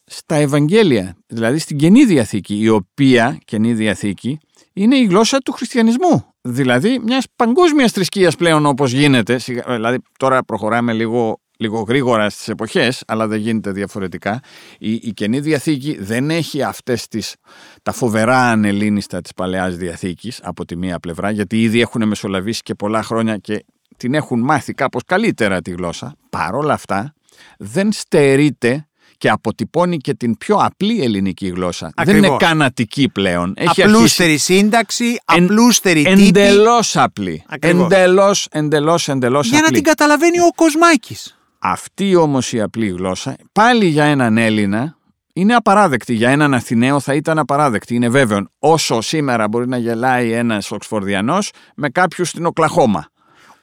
στα 0.06 0.36
Ευαγγέλια, 0.36 1.16
δηλαδή 1.28 1.58
στην 1.58 1.78
Καινή 1.78 2.06
Διαθήκη, 2.06 2.60
η 2.60 2.70
οποία 2.70 3.40
Καινή 3.46 3.74
Διαθήκη 3.74 4.40
είναι 4.74 4.96
η 4.96 5.04
γλώσσα 5.04 5.38
του 5.38 5.52
χριστιανισμού. 5.52 6.26
Δηλαδή 6.42 7.00
μιας 7.04 7.26
παγκόσμιας 7.36 7.92
θρησκείας 7.92 8.36
πλέον 8.36 8.66
όπως 8.66 8.92
γίνεται, 8.92 9.40
δηλαδή 9.68 9.98
τώρα 10.18 10.44
προχωράμε 10.44 10.94
λίγο 10.94 11.40
λίγο 11.62 11.86
γρήγορα 11.88 12.30
στις 12.30 12.48
εποχές, 12.48 13.04
αλλά 13.08 13.28
δεν 13.28 13.40
γίνεται 13.40 13.72
διαφορετικά. 13.72 14.40
Η, 14.80 14.94
η 14.94 15.14
Καινή 15.14 15.40
Διαθήκη 15.40 15.98
δεν 16.00 16.30
έχει 16.30 16.64
αυτές 16.64 17.08
τις, 17.08 17.36
τα 17.84 17.92
φοβερά 17.92 18.38
ανελίνιστα 18.38 19.22
της 19.22 19.34
Παλαιάς 19.34 19.76
Διαθήκης 19.78 20.40
από 20.44 20.66
τη 20.66 20.78
μία 20.78 21.00
πλευρά, 21.00 21.32
γιατί 21.32 21.62
ήδη 21.62 21.82
έχουν 21.82 22.08
μεσολαβήσει 22.08 22.62
και 22.62 22.74
πολλά 22.74 23.04
χρόνια 23.04 23.38
και 23.38 23.66
την 23.98 24.14
έχουν 24.14 24.40
μάθει 24.40 24.74
κάπως 24.74 25.02
καλύτερα 25.06 25.62
τη 25.62 25.72
γλώσσα. 25.72 26.16
Παρ' 26.30 26.56
όλα 26.56 26.74
αυτά 26.74 27.14
δεν 27.58 27.92
στερείται 27.92 28.86
και 29.18 29.30
αποτυπώνει 29.30 29.98
και 29.98 30.14
την 30.14 30.38
πιο 30.38 30.56
απλή 30.56 31.04
ελληνική 31.04 31.48
γλώσσα. 31.48 31.92
Δεν 32.04 32.18
είναι 32.18 32.36
κανατική 32.40 33.10
πλέον. 33.10 33.54
Έχει 33.56 33.84
απλούστερη 33.84 34.38
σύνταξη, 34.38 35.20
απλούστερη 35.26 36.04
τύπη. 36.04 36.28
Εντελώς 36.28 36.98
απλή. 36.98 37.44
Εντελώς, 37.60 38.48
εντελώς, 38.52 39.10
εντελώς 39.10 39.48
Για 39.48 39.58
απλή. 39.58 39.70
να 39.70 39.76
την 39.76 39.84
καταλαβαίνει 39.84 40.40
ο 40.40 40.50
Κοσμάκης. 40.56 41.36
Αυτή 41.64 42.16
όμως 42.16 42.54
η 42.54 42.62
απλή 42.62 42.88
γλώσσα, 42.88 43.36
πάλι 43.52 43.86
για 43.86 44.04
έναν 44.04 44.38
Έλληνα, 44.38 44.98
είναι 45.34 45.56
απαράδεκτη. 45.56 46.14
Για 46.14 46.30
έναν 46.30 46.54
Αθηναίο 46.54 47.00
θα 47.00 47.14
ήταν 47.14 47.40
απαράδεκτη. 47.40 47.96
Είναι 47.96 48.10
βέβαιο. 48.10 48.48
Όσο 48.60 49.02
σήμερα 49.02 49.48
μπορεί 49.48 49.68
να 49.68 49.78
γελάει 49.78 50.32
ένας 50.32 50.72
Οξφορδιανός 50.72 51.52
με 51.76 51.90
κάποιους 51.90 52.30
στην 52.30 52.46
Οκλαχώμα. 52.46 53.10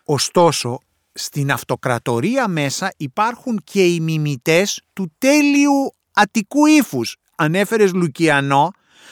Ωστόσο, 0.04 0.78
στην 1.12 1.52
αυτοκρατορία 1.52 2.48
μέσα 2.48 2.92
υπάρχουν 2.96 3.60
και 3.64 3.86
οι 3.86 4.00
μιμητές 4.00 4.82
του 4.92 5.12
τέλειου 5.18 5.94
αττικού 6.12 6.66
ύφους. 6.66 7.16
Ανέφερες 7.36 7.92
Λουκιανό, 7.92 8.70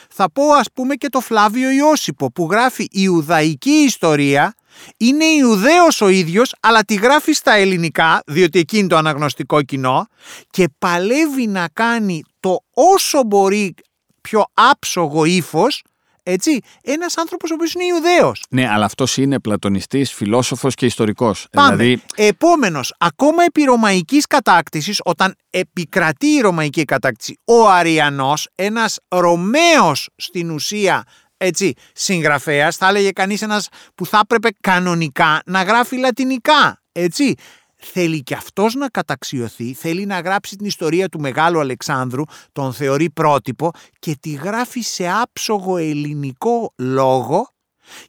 θα 0.09 0.31
πω 0.31 0.43
ας 0.53 0.71
πούμε 0.73 0.95
και 0.95 1.09
το 1.09 1.19
Φλάβιο 1.19 1.69
Ιώσυπο 1.69 2.31
που 2.31 2.47
γράφει 2.51 2.87
Ιουδαϊκή 2.91 3.69
ιστορία 3.69 4.53
είναι 4.97 5.25
Ιουδαίος 5.25 6.01
ο 6.01 6.07
ίδιος 6.07 6.55
αλλά 6.59 6.83
τη 6.83 6.93
γράφει 6.93 7.33
στα 7.33 7.53
ελληνικά 7.53 8.21
διότι 8.25 8.59
εκεί 8.59 8.77
είναι 8.77 8.87
το 8.87 8.97
αναγνωστικό 8.97 9.61
κοινό 9.61 10.07
και 10.49 10.69
παλεύει 10.79 11.47
να 11.47 11.67
κάνει 11.73 12.23
το 12.39 12.59
όσο 12.73 13.23
μπορεί 13.23 13.75
πιο 14.21 14.45
άψογο 14.53 15.25
ύφος. 15.25 15.83
Έτσι, 16.23 16.59
ένας 16.83 17.17
άνθρωπος 17.17 17.51
ο 17.51 17.53
οποίος 17.53 17.73
είναι 17.73 17.85
Ιουδαίος. 17.85 18.43
Ναι, 18.49 18.69
αλλά 18.69 18.85
αυτός 18.85 19.17
είναι 19.17 19.39
πλατωνιστής, 19.39 20.13
φιλόσοφος 20.13 20.75
και 20.75 20.85
ιστορικός. 20.85 21.47
Πάμε. 21.51 21.75
Δηλαδή... 21.75 22.03
Επόμενος, 22.15 22.93
ακόμα 22.97 23.43
επί 23.43 23.63
ρωμαϊκής 23.63 24.27
κατάκτησης, 24.27 25.01
όταν 25.03 25.35
επικρατεί 25.49 26.27
η 26.27 26.39
ρωμαϊκή 26.39 26.85
κατάκτηση, 26.85 27.39
ο 27.45 27.69
Αριανός, 27.69 28.47
ένας 28.55 28.99
Ρωμαίος 29.07 30.09
στην 30.15 30.51
ουσία 30.51 31.03
έτσι, 31.37 31.73
συγγραφέας, 31.93 32.75
θα 32.75 32.87
έλεγε 32.87 33.11
κανείς 33.11 33.41
ένας 33.41 33.67
που 33.95 34.05
θα 34.05 34.19
έπρεπε 34.23 34.49
κανονικά 34.61 35.41
να 35.45 35.63
γράφει 35.63 35.97
λατινικά, 35.97 36.81
έτσι. 36.91 37.35
Θέλει 37.79 38.23
και 38.23 38.33
αυτός 38.33 38.73
να 38.73 38.87
καταξιωθεί, 38.87 39.73
θέλει 39.73 40.05
να 40.05 40.19
γράψει 40.19 40.55
την 40.55 40.65
ιστορία 40.65 41.09
του 41.09 41.19
Μεγάλου 41.19 41.59
Αλεξάνδρου, 41.59 42.23
τον 42.51 42.73
θεωρεί 42.73 43.09
πρότυπο 43.09 43.71
και 43.99 44.17
τη 44.21 44.29
γράφει 44.29 44.81
σε 44.81 45.09
άψογο 45.09 45.77
ελληνικό 45.77 46.73
λόγο 46.77 47.49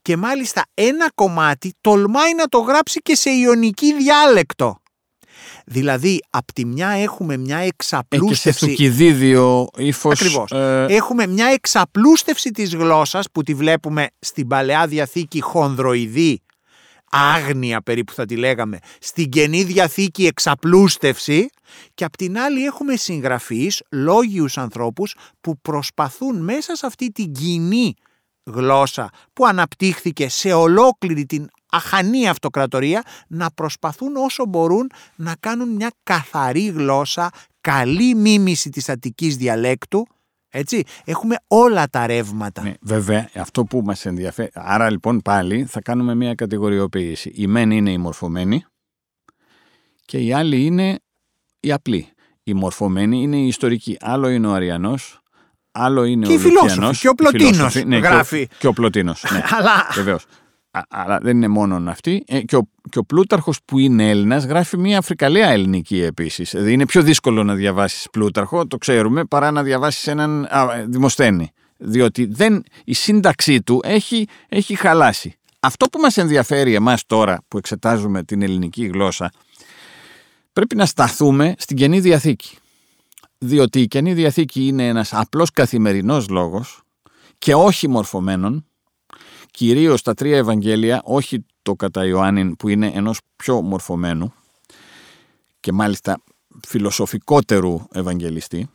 και 0.03 0.17
μάλιστα 0.17 0.63
ένα 0.75 1.11
κομμάτι 1.15 1.75
τολμάει 1.81 2.35
να 2.35 2.47
το 2.47 2.59
γράψει 2.59 3.01
και 3.01 3.15
σε 3.15 3.31
ιονική 3.31 3.95
διάλεκτο. 3.95 4.81
Δηλαδή, 5.71 6.21
απ' 6.31 6.53
τη 6.53 6.65
μια 6.65 6.89
έχουμε 6.89 7.37
μια 7.37 7.57
Ε, 7.57 7.61
και 7.61 7.67
σε 7.85 7.97
εξαπλούστευση. 7.97 8.67
θουκυδίδιο 8.67 9.69
ύφος. 9.77 10.21
Ακριβώς. 10.21 10.51
Έχουμε 10.89 11.27
μια 11.27 11.47
εξαπλούστευση 11.47 12.51
της 12.51 12.75
γλώσσας 12.75 13.31
που 13.33 13.43
τη 13.43 13.55
βλέπουμε 13.55 14.07
στην 14.19 14.47
Παλαιά 14.47 14.87
Διαθήκη 14.87 15.41
χονδροειδή, 15.41 16.41
άγνοια 17.11 17.83
περίπου 17.83 18.13
θα 18.13 18.25
τη 18.25 18.37
λέγαμε, 18.37 18.79
στην 19.01 19.29
Καινή 19.29 19.63
Διαθήκη 19.63 20.27
εξαπλούστευση 20.27 21.49
και 21.95 22.05
απ' 22.05 22.17
την 22.17 22.39
άλλη 22.39 22.65
έχουμε 22.65 22.97
συγγραφείς, 22.97 23.83
λόγιους 23.91 24.59
ανθρώπους 24.59 25.15
που 25.41 25.61
προσπαθούν 25.61 26.45
μέσα 26.45 26.77
σε 26.77 26.87
αυτή 26.87 27.11
την 27.11 27.33
κοινή 27.33 27.95
γλώσσα 28.45 29.11
που 29.33 29.47
αναπτύχθηκε 29.47 30.29
σε 30.29 30.53
ολόκληρη 30.53 31.27
την 31.27 31.49
αχανή 31.71 32.29
αυτοκρατορία 32.29 33.03
να 33.29 33.51
προσπαθούν 33.51 34.17
όσο 34.17 34.47
μπορούν 34.47 34.91
να 35.17 35.35
κάνουν 35.41 35.69
μια 35.69 35.93
καθαρή 36.03 36.67
γλώσσα, 36.67 37.31
καλή 37.61 38.15
μίμηση 38.15 38.71
της 38.71 38.89
αττικής 38.89 39.37
διαλέκτου. 39.37 40.07
Έτσι, 40.51 40.83
έχουμε 41.05 41.37
όλα 41.47 41.89
τα 41.89 42.07
ρεύματα. 42.07 42.63
Ναι, 42.63 42.75
βέβαια, 42.81 43.29
αυτό 43.35 43.65
που 43.65 43.83
μας 43.85 44.07
ενδιαφέρει. 44.07 44.51
Άρα 44.55 44.91
λοιπόν 44.91 45.23
πάλι 45.23 45.65
θα 45.65 45.81
κάνουμε 45.81 46.15
μια 46.15 46.35
κατηγοριοποίηση. 46.35 47.33
Η 47.35 47.47
μεν 47.47 47.71
είναι 47.71 47.91
η 47.91 47.99
μορφωμένη 47.99 48.65
και 50.05 50.19
η 50.19 50.33
άλλη 50.33 50.65
είναι 50.65 50.99
η 51.61 51.73
απλή. 51.73 52.09
Η 52.43 52.55
μορφωμένη 52.55 53.23
είναι 53.23 53.37
η 53.37 53.47
ιστορική. 53.47 53.97
Άλλο 54.01 54.29
είναι 54.29 54.47
ο 54.47 54.53
Αριανός, 54.53 55.21
άλλο 55.73 56.05
είναι 56.05 56.27
Και 56.27 56.33
ο 56.33 56.35
οι 56.35 56.39
φιλόσοφοι, 56.39 56.69
Λουκιανός, 56.69 57.01
και 57.01 57.09
ο 57.09 57.11
οι 57.11 57.15
Πλωτίνος 57.15 57.57
φιλόσοφοι, 57.57 57.85
ναι, 57.85 57.99
γράφει. 57.99 58.47
Και 58.47 58.55
ο, 58.55 58.57
και 58.59 58.67
ο 58.67 58.73
Πλωτίνος, 58.73 59.25
ναι. 59.33 59.43
Αλλά 59.59 59.87
Βεβαίως. 59.95 60.25
Α- 60.79 60.87
Αλλά 60.89 61.19
δεν 61.23 61.37
είναι 61.37 61.49
μόνο 61.49 61.91
αυτοί. 61.91 62.25
Ε, 62.27 62.41
και, 62.41 62.57
ο, 62.57 62.69
και 62.91 62.99
ο 62.99 63.05
Πλούταρχος 63.05 63.59
που 63.65 63.79
είναι 63.79 64.11
Έλληνας 64.11 64.45
γράφει 64.45 64.77
μια 64.77 65.01
φρικαλαία 65.01 65.49
ελληνική 65.49 66.01
επίσης. 66.01 66.51
Δηλαδή 66.51 66.73
είναι 66.73 66.87
πιο 66.87 67.03
δύσκολο 67.03 67.45
να 67.45 67.55
διαβάσεις 67.55 68.09
Πλούταρχο, 68.11 68.67
το 68.67 68.79
ξέρουμε, 68.79 69.25
παρά 69.25 69.51
να 69.51 69.63
διαβάσεις 69.63 70.07
έναν 70.07 70.45
α, 70.51 70.75
ε, 70.77 70.85
Δημοσθένη. 70.89 71.51
Διότι 71.77 72.25
δεν, 72.27 72.63
η 72.85 72.95
σύνταξή 72.95 73.63
του 73.63 73.81
έχει, 73.85 74.27
έχει 74.49 74.75
χαλάσει. 74.75 75.35
Αυτό 75.61 75.87
που 75.87 76.01
μας 76.01 76.17
ενδιαφέρει 76.17 76.75
εμάς 76.75 77.07
τώρα 77.07 77.43
που 77.49 77.59
εξετάζουμε 77.59 78.23
την 78.25 78.43
ελληνική 78.43 78.85
γλώσσα 78.87 79.31
πρέπει 80.53 80.77
να 80.77 80.87
σταθούμε 80.87 81.55
στην 81.59 81.77
Καινή 81.77 82.01
Διαθήκη. 82.01 82.57
Διότι 83.39 83.81
η 83.81 83.87
Καινή 83.87 84.15
Διαθήκη 84.15 84.67
είναι 84.67 84.87
ένας 84.87 85.13
απλός 85.13 85.51
καθημερινός 85.51 86.29
λόγος 86.29 86.83
και 87.39 87.55
όχι 87.55 87.89
μορφωμένων 87.89 88.67
κυρίως 89.59 90.03
τα 90.03 90.15
τρία 90.15 90.37
Ευαγγέλια, 90.37 91.01
όχι 91.05 91.45
το 91.63 91.75
κατά 91.75 92.07
Ιωάννην 92.07 92.57
που 92.57 92.69
είναι 92.69 92.91
ενός 92.95 93.21
πιο 93.37 93.61
μορφωμένου 93.61 94.33
και 95.61 95.73
μάλιστα 95.73 96.23
φιλοσοφικότερου 96.67 97.81
Ευαγγελιστή. 97.93 98.71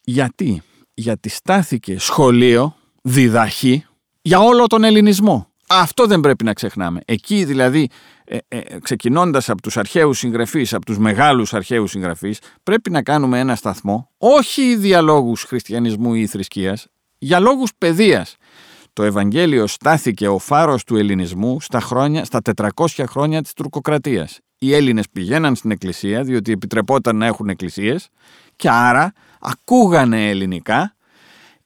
Γιατί, 0.00 0.62
γιατί 0.94 1.28
στάθηκε 1.28 1.98
σχολείο, 1.98 2.76
διδαχή 3.02 3.86
για 4.22 4.40
όλο 4.40 4.66
τον 4.66 4.84
ελληνισμό. 4.84 5.48
Αυτό 5.66 6.06
δεν 6.06 6.20
πρέπει 6.20 6.44
να 6.44 6.52
ξεχνάμε. 6.52 7.00
Εκεί 7.04 7.44
δηλαδή, 7.44 7.88
ε, 8.24 8.38
ε, 8.48 8.78
ξεκινώντας 8.82 9.48
από 9.48 9.62
τους 9.62 9.76
αρχαίους 9.76 10.18
συγγραφείς, 10.18 10.74
από 10.74 10.84
τους 10.84 10.98
μεγάλους 10.98 11.54
αρχαίους 11.54 11.90
συγγραφείς, 11.90 12.38
πρέπει 12.62 12.90
να 12.90 13.02
κάνουμε 13.02 13.38
ένα 13.38 13.54
σταθμό, 13.54 14.10
όχι 14.18 14.74
για 14.74 15.00
λόγους 15.00 15.42
χριστιανισμού 15.42 16.14
ή 16.14 16.26
θρησκείας, 16.26 16.86
για 17.18 17.40
λόγους 17.40 17.70
παιδείας. 17.78 18.36
Το 18.94 19.02
Ευαγγέλιο 19.02 19.66
στάθηκε 19.66 20.28
ο 20.28 20.38
φάρος 20.38 20.84
του 20.84 20.96
ελληνισμού 20.96 21.60
στα, 21.60 21.80
χρόνια, 21.80 22.24
στα 22.24 22.40
400 22.74 22.86
χρόνια 23.08 23.42
της 23.42 23.52
τουρκοκρατίας. 23.52 24.38
Οι 24.58 24.74
Έλληνες 24.74 25.08
πηγαίναν 25.12 25.54
στην 25.54 25.70
εκκλησία 25.70 26.22
διότι 26.22 26.52
επιτρεπόταν 26.52 27.16
να 27.16 27.26
έχουν 27.26 27.48
εκκλησίες 27.48 28.08
και 28.56 28.70
άρα 28.70 29.12
ακούγανε 29.40 30.28
ελληνικά. 30.28 30.96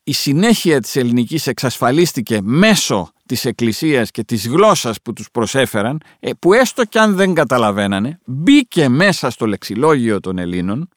Η 0.05 0.13
συνέχεια 0.13 0.81
της 0.81 0.97
ελληνικής 0.97 1.47
εξασφαλίστηκε 1.47 2.39
μέσω 2.43 3.13
της 3.27 3.45
εκκλησίας 3.45 4.11
και 4.11 4.25
της 4.25 4.49
γλώσσας 4.49 5.03
που 5.03 5.13
τους 5.13 5.31
προσέφεραν 5.31 6.01
ε, 6.21 6.31
που 6.39 6.53
έστω 6.53 6.85
κι 6.85 6.99
αν 6.99 7.15
δεν 7.15 7.35
καταλαβαίνανε 7.35 8.19
μπήκε 8.25 8.89
μέσα 8.89 9.31
στο 9.31 9.47
λεξιλόγιο 9.47 10.21
των 10.21 10.39
Ελλήνων 10.39 10.89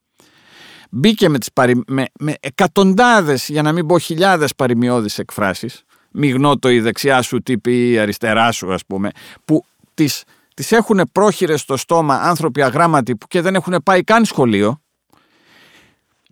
μπήκε 0.89 1.29
με, 1.29 1.37
τις 1.37 1.51
παρι... 1.53 1.81
με, 1.87 2.05
με 2.19 2.35
εκατοντάδες 2.39 3.49
για 3.49 3.61
να 3.61 3.71
μην 3.71 3.85
πω 3.85 3.99
χιλιάδες 3.99 4.55
παροιμιώδεις 4.55 5.19
εκφράσεις 5.19 5.83
μη 6.11 6.27
γνώτο 6.29 6.69
η 6.69 6.79
δεξιά 6.79 7.21
σου 7.21 7.37
τι 7.39 7.57
πει 7.57 7.89
η 7.91 7.99
αριστερά 7.99 8.51
σου 8.51 8.73
ας 8.73 8.85
πούμε 8.85 9.09
που 9.45 9.65
τις, 9.93 10.23
τις 10.53 10.71
έχουν 10.71 11.09
πρόχειρες 11.11 11.61
στο 11.61 11.77
στόμα 11.77 12.15
άνθρωποι 12.15 12.61
αγράμματοι 12.61 13.15
που 13.15 13.27
και 13.27 13.41
δεν 13.41 13.55
έχουν 13.55 13.75
πάει 13.83 14.03
καν 14.03 14.25
σχολείο 14.25 14.81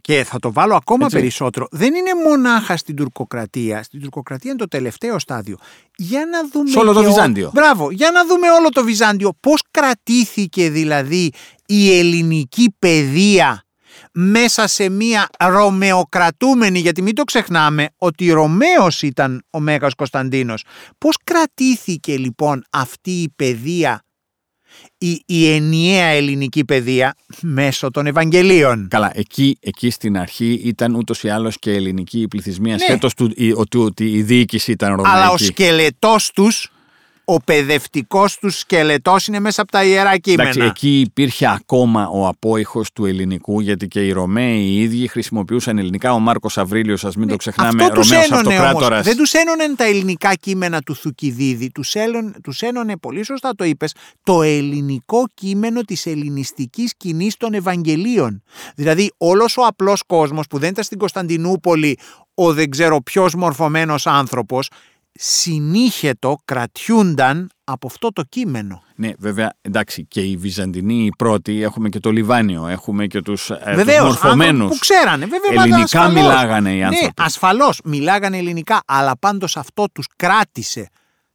Και 0.02 0.24
θα 0.24 0.40
το 0.40 0.52
βάλω 0.54 0.76
ακόμα 0.76 1.06
Έτσι. 1.06 1.18
περισσότερο. 1.18 1.68
Δεν 1.72 1.94
είναι 1.94 2.10
μονάχα 2.28 2.78
στην 2.78 2.96
τουρκοκρατία. 2.96 3.84
Στην 3.84 4.00
τουρκοκρατία 4.02 4.50
είναι 4.52 4.60
το 4.60 4.68
τελευταίο 4.68 5.20
στάδιο. 5.20 5.58
Για 5.96 6.26
να 6.32 6.48
δούμε. 6.52 6.70
Σε 6.70 6.80
όλο 6.80 6.94
το 6.94 7.00
και 7.00 7.06
ο- 7.06 7.10
Βυζάντιο. 7.10 7.52
Μπράβο. 7.54 7.92
Για 7.92 8.12
να 8.12 8.26
δούμε 8.26 8.52
όλο 8.52 8.70
το 8.70 8.84
Βυζάντιο. 8.84 9.34
Πώς 9.40 9.64
κρατήθηκε 9.72 10.70
δηλαδή 10.70 11.32
η 11.66 11.98
ελληνική 12.00 12.76
παιδεία 12.80 13.64
μέσα 14.12 14.68
σε 14.68 14.90
μια 14.90 15.30
ρωμαιοκρατούμενη, 15.40 16.80
γιατί 16.80 17.02
μην 17.02 17.16
το 17.16 17.24
ξεχνάμε 17.24 17.90
ότι 17.98 18.32
Ρωμαίος 18.32 19.02
ήταν 19.02 19.44
ο 19.50 19.60
Μέγας 19.60 19.94
Κωνσταντίνος. 19.94 20.64
Πώς 20.98 21.18
κρατήθηκε 21.24 22.18
λοιπόν 22.18 22.64
αυτή 22.70 23.12
η 23.12 23.30
παιδεία, 23.36 24.04
η, 24.98 25.22
η 25.26 25.54
ενιαία 25.54 26.06
ελληνική 26.06 26.66
παιδεία 26.66 27.16
μέσω 27.42 27.92
των 27.92 28.06
Ευαγγελίων; 28.08 28.88
Καλά, 28.90 29.12
εκεί, 29.14 29.58
εκεί 29.62 29.90
στην 29.90 30.18
αρχή 30.18 30.62
ήταν 30.64 30.96
ούτως 30.96 31.24
ή 31.24 31.30
άλλως 31.30 31.60
και 31.60 31.72
ελληνική 31.72 32.20
η 32.22 32.28
πληθυσμία, 32.28 32.76
Ναι. 32.76 32.84
ασχέτω 32.84 33.08
του 33.16 33.32
η- 33.36 33.54
ότι, 33.54 33.78
ότι 33.78 34.12
η 34.12 34.22
διοίκηση 34.24 34.72
ήταν 34.72 34.96
ρωμαϊκή. 34.96 35.18
Αλλά 35.18 35.30
ο 35.32 35.38
σκελετός 35.38 36.32
τους, 36.32 36.72
ο 37.34 37.40
παιδευτικός 37.46 38.38
τους 38.38 38.60
σκελετός 38.60 39.28
είναι 39.28 39.40
μέσα 39.40 39.62
από 39.62 39.72
τα 39.72 39.84
ιερά 39.84 40.18
κείμενα. 40.18 40.50
Εντάξει, 40.50 40.68
εκεί 40.70 41.00
υπήρχε 41.00 41.48
ακόμα 41.48 42.08
ο 42.08 42.28
απόϊχος 42.28 42.92
του 42.92 43.06
ελληνικού, 43.06 43.60
γιατί 43.60 43.88
και 43.88 44.06
οι 44.06 44.12
Ρωμαίοι 44.12 44.60
οι 44.60 44.82
ίδιοι 44.82 45.08
χρησιμοποιούσαν 45.08 45.78
ελληνικά. 45.78 46.14
Ο 46.14 46.20
Μάρκος 46.20 46.58
Αβρίλιος, 46.58 47.06
ας 47.06 47.16
μην 47.16 47.28
το 47.28 47.36
ξεχνάμε, 47.36 47.72
Ναι, 47.74 47.84
Αυτό 47.84 47.96
τους 48.00 48.10
Ρωμαίος 48.10 48.30
ένωνε 48.30 48.48
όμως. 48.48 48.60
αυτοκράτορας. 48.60 49.06
Δεν 49.06 49.18
τους 49.18 49.34
ένωνε 49.34 49.76
τα 49.76 49.84
ελληνικά 49.84 50.34
κείμενα 50.34 50.82
του 50.82 50.96
Θουκυδίδη. 50.96 51.72
Τους, 51.72 51.94
έλον, 51.96 52.34
τους 52.44 52.62
ένωνε, 52.62 52.98
πολύ 52.98 53.26
σωστά 53.26 53.56
το 53.56 53.64
είπες, 53.64 53.94
το 54.24 54.42
ελληνικό 54.42 55.24
κείμενο 55.34 55.82
της 55.82 56.06
ελληνιστικής 56.06 56.94
κοινής 56.98 57.38
των 57.38 57.54
Ευαγγελίων. 57.54 58.44
Δηλαδή 58.76 59.12
όλος 59.18 59.58
ο 59.58 59.62
απλός 59.66 60.04
κόσμος 60.08 60.48
που 60.48 60.58
δεν 60.60 60.70
ήταν 60.70 60.84
στην 60.84 60.98
Κωνσταντινούπολη 60.98 61.98
ο 62.34 62.54
δεν 62.54 62.70
ξέρω 62.70 63.02
ποιος 63.02 63.36
μορφωμένος 63.36 64.08
άνθρωπος 64.08 64.70
συνήχετο 65.22 66.38
κρατιούνταν 66.46 67.50
από 67.64 67.88
αυτό 67.88 68.12
το 68.14 68.24
κείμενο. 68.30 68.84
Ναι, 68.96 69.12
βέβαια, 69.18 69.54
εντάξει, 69.62 70.06
και 70.06 70.22
οι 70.22 70.38
Βυζαντινοί 70.38 71.06
οι 71.06 71.12
πρώτοι, 71.18 71.62
έχουμε 71.64 71.90
και 71.90 72.00
το 72.00 72.12
Λιβάνιο, 72.12 72.68
έχουμε 72.68 73.08
και 73.08 73.22
τους, 73.22 73.50
ε, 73.50 73.62
τους 73.66 73.76
Βεβαίως, 73.76 74.04
μορφωμένους. 74.06 74.70
που 74.70 74.78
ξέρανε. 74.80 75.26
Βέβαια, 75.26 75.54
μα 75.56 75.62
Ελληνικά 75.62 75.84
ασφαλώς. 75.84 76.14
μιλάγανε 76.14 76.76
οι 76.76 76.84
άνθρωποι. 76.84 77.06
Ναι, 77.06 77.26
ασφαλώς 77.26 77.80
μιλάγανε 77.84 78.38
ελληνικά, 78.38 78.82
αλλά 78.86 79.18
πάντως 79.20 79.58
αυτό 79.58 79.86
τους 79.94 80.06
κράτησε 80.16 80.90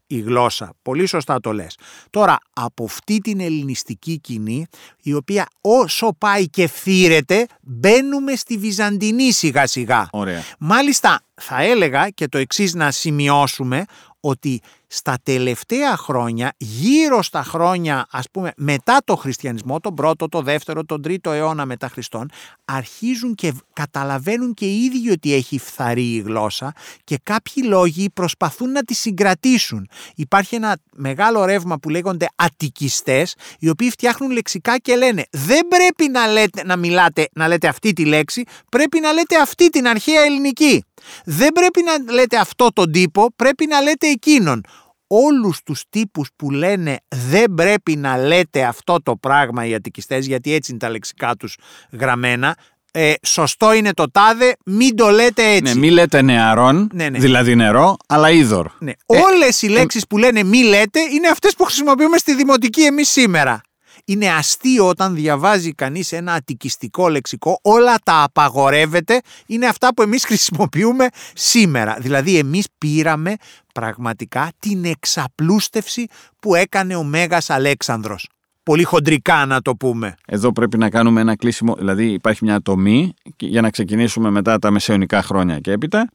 η 0.06 0.20
γλώσσα. 0.20 0.74
Πολύ 0.82 1.06
σωστά 1.06 1.40
το 1.40 1.52
λες. 1.52 1.78
Τώρα, 2.10 2.38
από 2.52 2.84
αυτή 2.84 3.18
την 3.18 3.40
ελληνιστική 3.40 4.18
κοινή, 4.18 4.66
η 5.02 5.14
οποία 5.14 5.46
όσο 5.60 6.14
πάει 6.18 6.48
και 6.48 6.66
φθήρεται, 6.66 7.46
μπαίνουμε 7.60 8.34
στη 8.34 8.58
Βυζαντινή 8.58 9.32
σιγά 9.32 9.66
σιγά. 9.66 10.08
Ωραία. 10.12 10.42
Μάλιστα, 10.58 11.22
θα 11.34 11.62
έλεγα 11.62 12.08
και 12.08 12.28
το 12.28 12.38
εξής 12.38 12.74
να 12.74 12.90
σημειώσουμε 12.90 13.84
ότι 14.20 14.60
στα 14.96 15.18
τελευταία 15.22 15.96
χρόνια, 15.96 16.52
γύρω 16.56 17.22
στα 17.22 17.42
χρόνια 17.42 18.06
ας 18.10 18.30
πούμε 18.30 18.52
μετά 18.56 19.00
το 19.04 19.16
χριστιανισμό, 19.16 19.80
τον 19.80 19.94
πρώτο, 19.94 20.28
το 20.28 20.42
δεύτερο, 20.42 20.84
τον 20.84 21.02
τρίτο 21.02 21.30
αιώνα 21.30 21.66
μετά 21.66 21.88
Χριστόν, 21.88 22.30
αρχίζουν 22.64 23.34
και 23.34 23.52
καταλαβαίνουν 23.72 24.54
και 24.54 24.64
οι 24.64 24.84
ίδιοι 24.84 25.10
ότι 25.10 25.34
έχει 25.34 25.58
φθαρεί 25.58 26.14
η 26.14 26.20
γλώσσα 26.20 26.72
και 27.04 27.18
κάποιοι 27.22 27.64
λόγοι 27.66 28.10
προσπαθούν 28.10 28.70
να 28.70 28.82
τη 28.82 28.94
συγκρατήσουν. 28.94 29.88
Υπάρχει 30.14 30.54
ένα 30.54 30.76
μεγάλο 30.92 31.44
ρεύμα 31.44 31.78
που 31.78 31.88
λέγονται 31.88 32.26
ατικιστές, 32.36 33.34
οι 33.58 33.68
οποίοι 33.68 33.90
φτιάχνουν 33.90 34.30
λεξικά 34.30 34.78
και 34.78 34.96
λένε 34.96 35.24
δεν 35.30 35.68
πρέπει 35.68 36.10
να, 36.10 36.26
λέτε, 36.26 36.64
να 36.64 36.76
μιλάτε, 36.76 37.28
να 37.32 37.48
λέτε 37.48 37.68
αυτή 37.68 37.92
τη 37.92 38.04
λέξη, 38.04 38.44
πρέπει 38.68 39.00
να 39.00 39.12
λέτε 39.12 39.40
αυτή 39.40 39.68
την 39.68 39.88
αρχαία 39.88 40.22
ελληνική. 40.22 40.84
Δεν 41.24 41.52
πρέπει 41.52 41.82
να 41.82 42.12
λέτε 42.12 42.36
αυτό 42.36 42.68
τον 42.72 42.92
τύπο, 42.92 43.32
πρέπει 43.36 43.66
να 43.66 43.80
λέτε 43.80 44.06
εκείνον. 44.06 44.62
Όλους 45.06 45.62
τους 45.62 45.82
τύπους 45.90 46.28
που 46.36 46.50
λένε 46.50 46.96
δεν 47.08 47.54
πρέπει 47.54 47.96
να 47.96 48.18
λέτε 48.18 48.64
αυτό 48.64 49.02
το 49.02 49.16
πράγμα 49.16 49.66
οι 49.66 49.74
ατικιστές, 49.74 50.26
γιατί 50.26 50.52
έτσι 50.54 50.70
είναι 50.70 50.80
τα 50.80 50.88
λεξικά 50.90 51.34
τους 51.36 51.56
γραμμένα, 51.92 52.56
ε, 52.92 53.12
σωστό 53.26 53.72
είναι 53.72 53.92
το 53.92 54.10
τάδε, 54.10 54.56
μην 54.64 54.96
το 54.96 55.08
λέτε 55.08 55.42
έτσι. 55.42 55.72
Ναι, 55.72 55.80
μη 55.80 55.90
λέτε 55.90 56.22
νεαρών, 56.22 56.88
Ναι, 56.92 57.08
ναι. 57.08 57.18
δηλαδή 57.18 57.54
νερό, 57.54 57.96
αλλά 58.08 58.30
είδωρ. 58.30 58.66
Ναι. 58.78 58.90
Ε, 58.90 59.18
Όλες 59.18 59.62
οι 59.62 59.68
λέξεις 59.68 60.06
που 60.06 60.18
λένε 60.18 60.42
μη 60.42 60.62
λέτε 60.62 61.00
είναι 61.00 61.28
αυτές 61.28 61.54
που 61.54 61.64
χρησιμοποιούμε 61.64 62.18
στη 62.18 62.34
δημοτική 62.34 62.82
εμείς 62.82 63.08
σήμερα. 63.10 63.60
Είναι 64.04 64.30
αστείο 64.30 64.88
όταν 64.88 65.14
διαβάζει 65.14 65.72
κανείς 65.72 66.12
ένα 66.12 66.32
ατικιστικό 66.32 67.08
λεξικό, 67.08 67.58
όλα 67.62 67.94
τα 68.04 68.22
απαγορεύεται, 68.22 69.20
είναι 69.46 69.66
αυτά 69.66 69.94
που 69.94 70.02
εμείς 70.02 70.24
χρησιμοποιούμε 70.24 71.08
σήμερα. 71.34 71.96
Δηλαδή 72.00 72.38
εμείς 72.38 72.66
πήραμε 72.78 73.34
πραγματικά 73.74 74.52
την 74.58 74.84
εξαπλούστευση 74.84 76.06
που 76.40 76.54
έκανε 76.54 76.96
ο 76.96 77.02
Μέγας 77.02 77.50
Αλέξανδρος. 77.50 78.28
Πολύ 78.62 78.84
χοντρικά 78.84 79.46
να 79.46 79.62
το 79.62 79.76
πούμε. 79.76 80.14
Εδώ 80.26 80.52
πρέπει 80.52 80.78
να 80.78 80.90
κάνουμε 80.90 81.20
ένα 81.20 81.36
κλείσιμο, 81.36 81.74
δηλαδή 81.74 82.06
υπάρχει 82.06 82.44
μια 82.44 82.60
τομή 82.60 83.14
για 83.38 83.60
να 83.60 83.70
ξεκινήσουμε 83.70 84.30
μετά 84.30 84.58
τα 84.58 84.70
μεσαιωνικά 84.70 85.22
χρόνια 85.22 85.58
και 85.58 85.72
έπειτα 85.72 86.08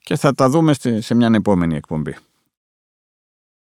και 0.00 0.16
θα 0.16 0.34
τα 0.34 0.48
δούμε 0.48 0.74
σε 0.98 1.14
μια 1.14 1.30
επόμενη 1.34 1.76
εκπομπή. 1.76 2.16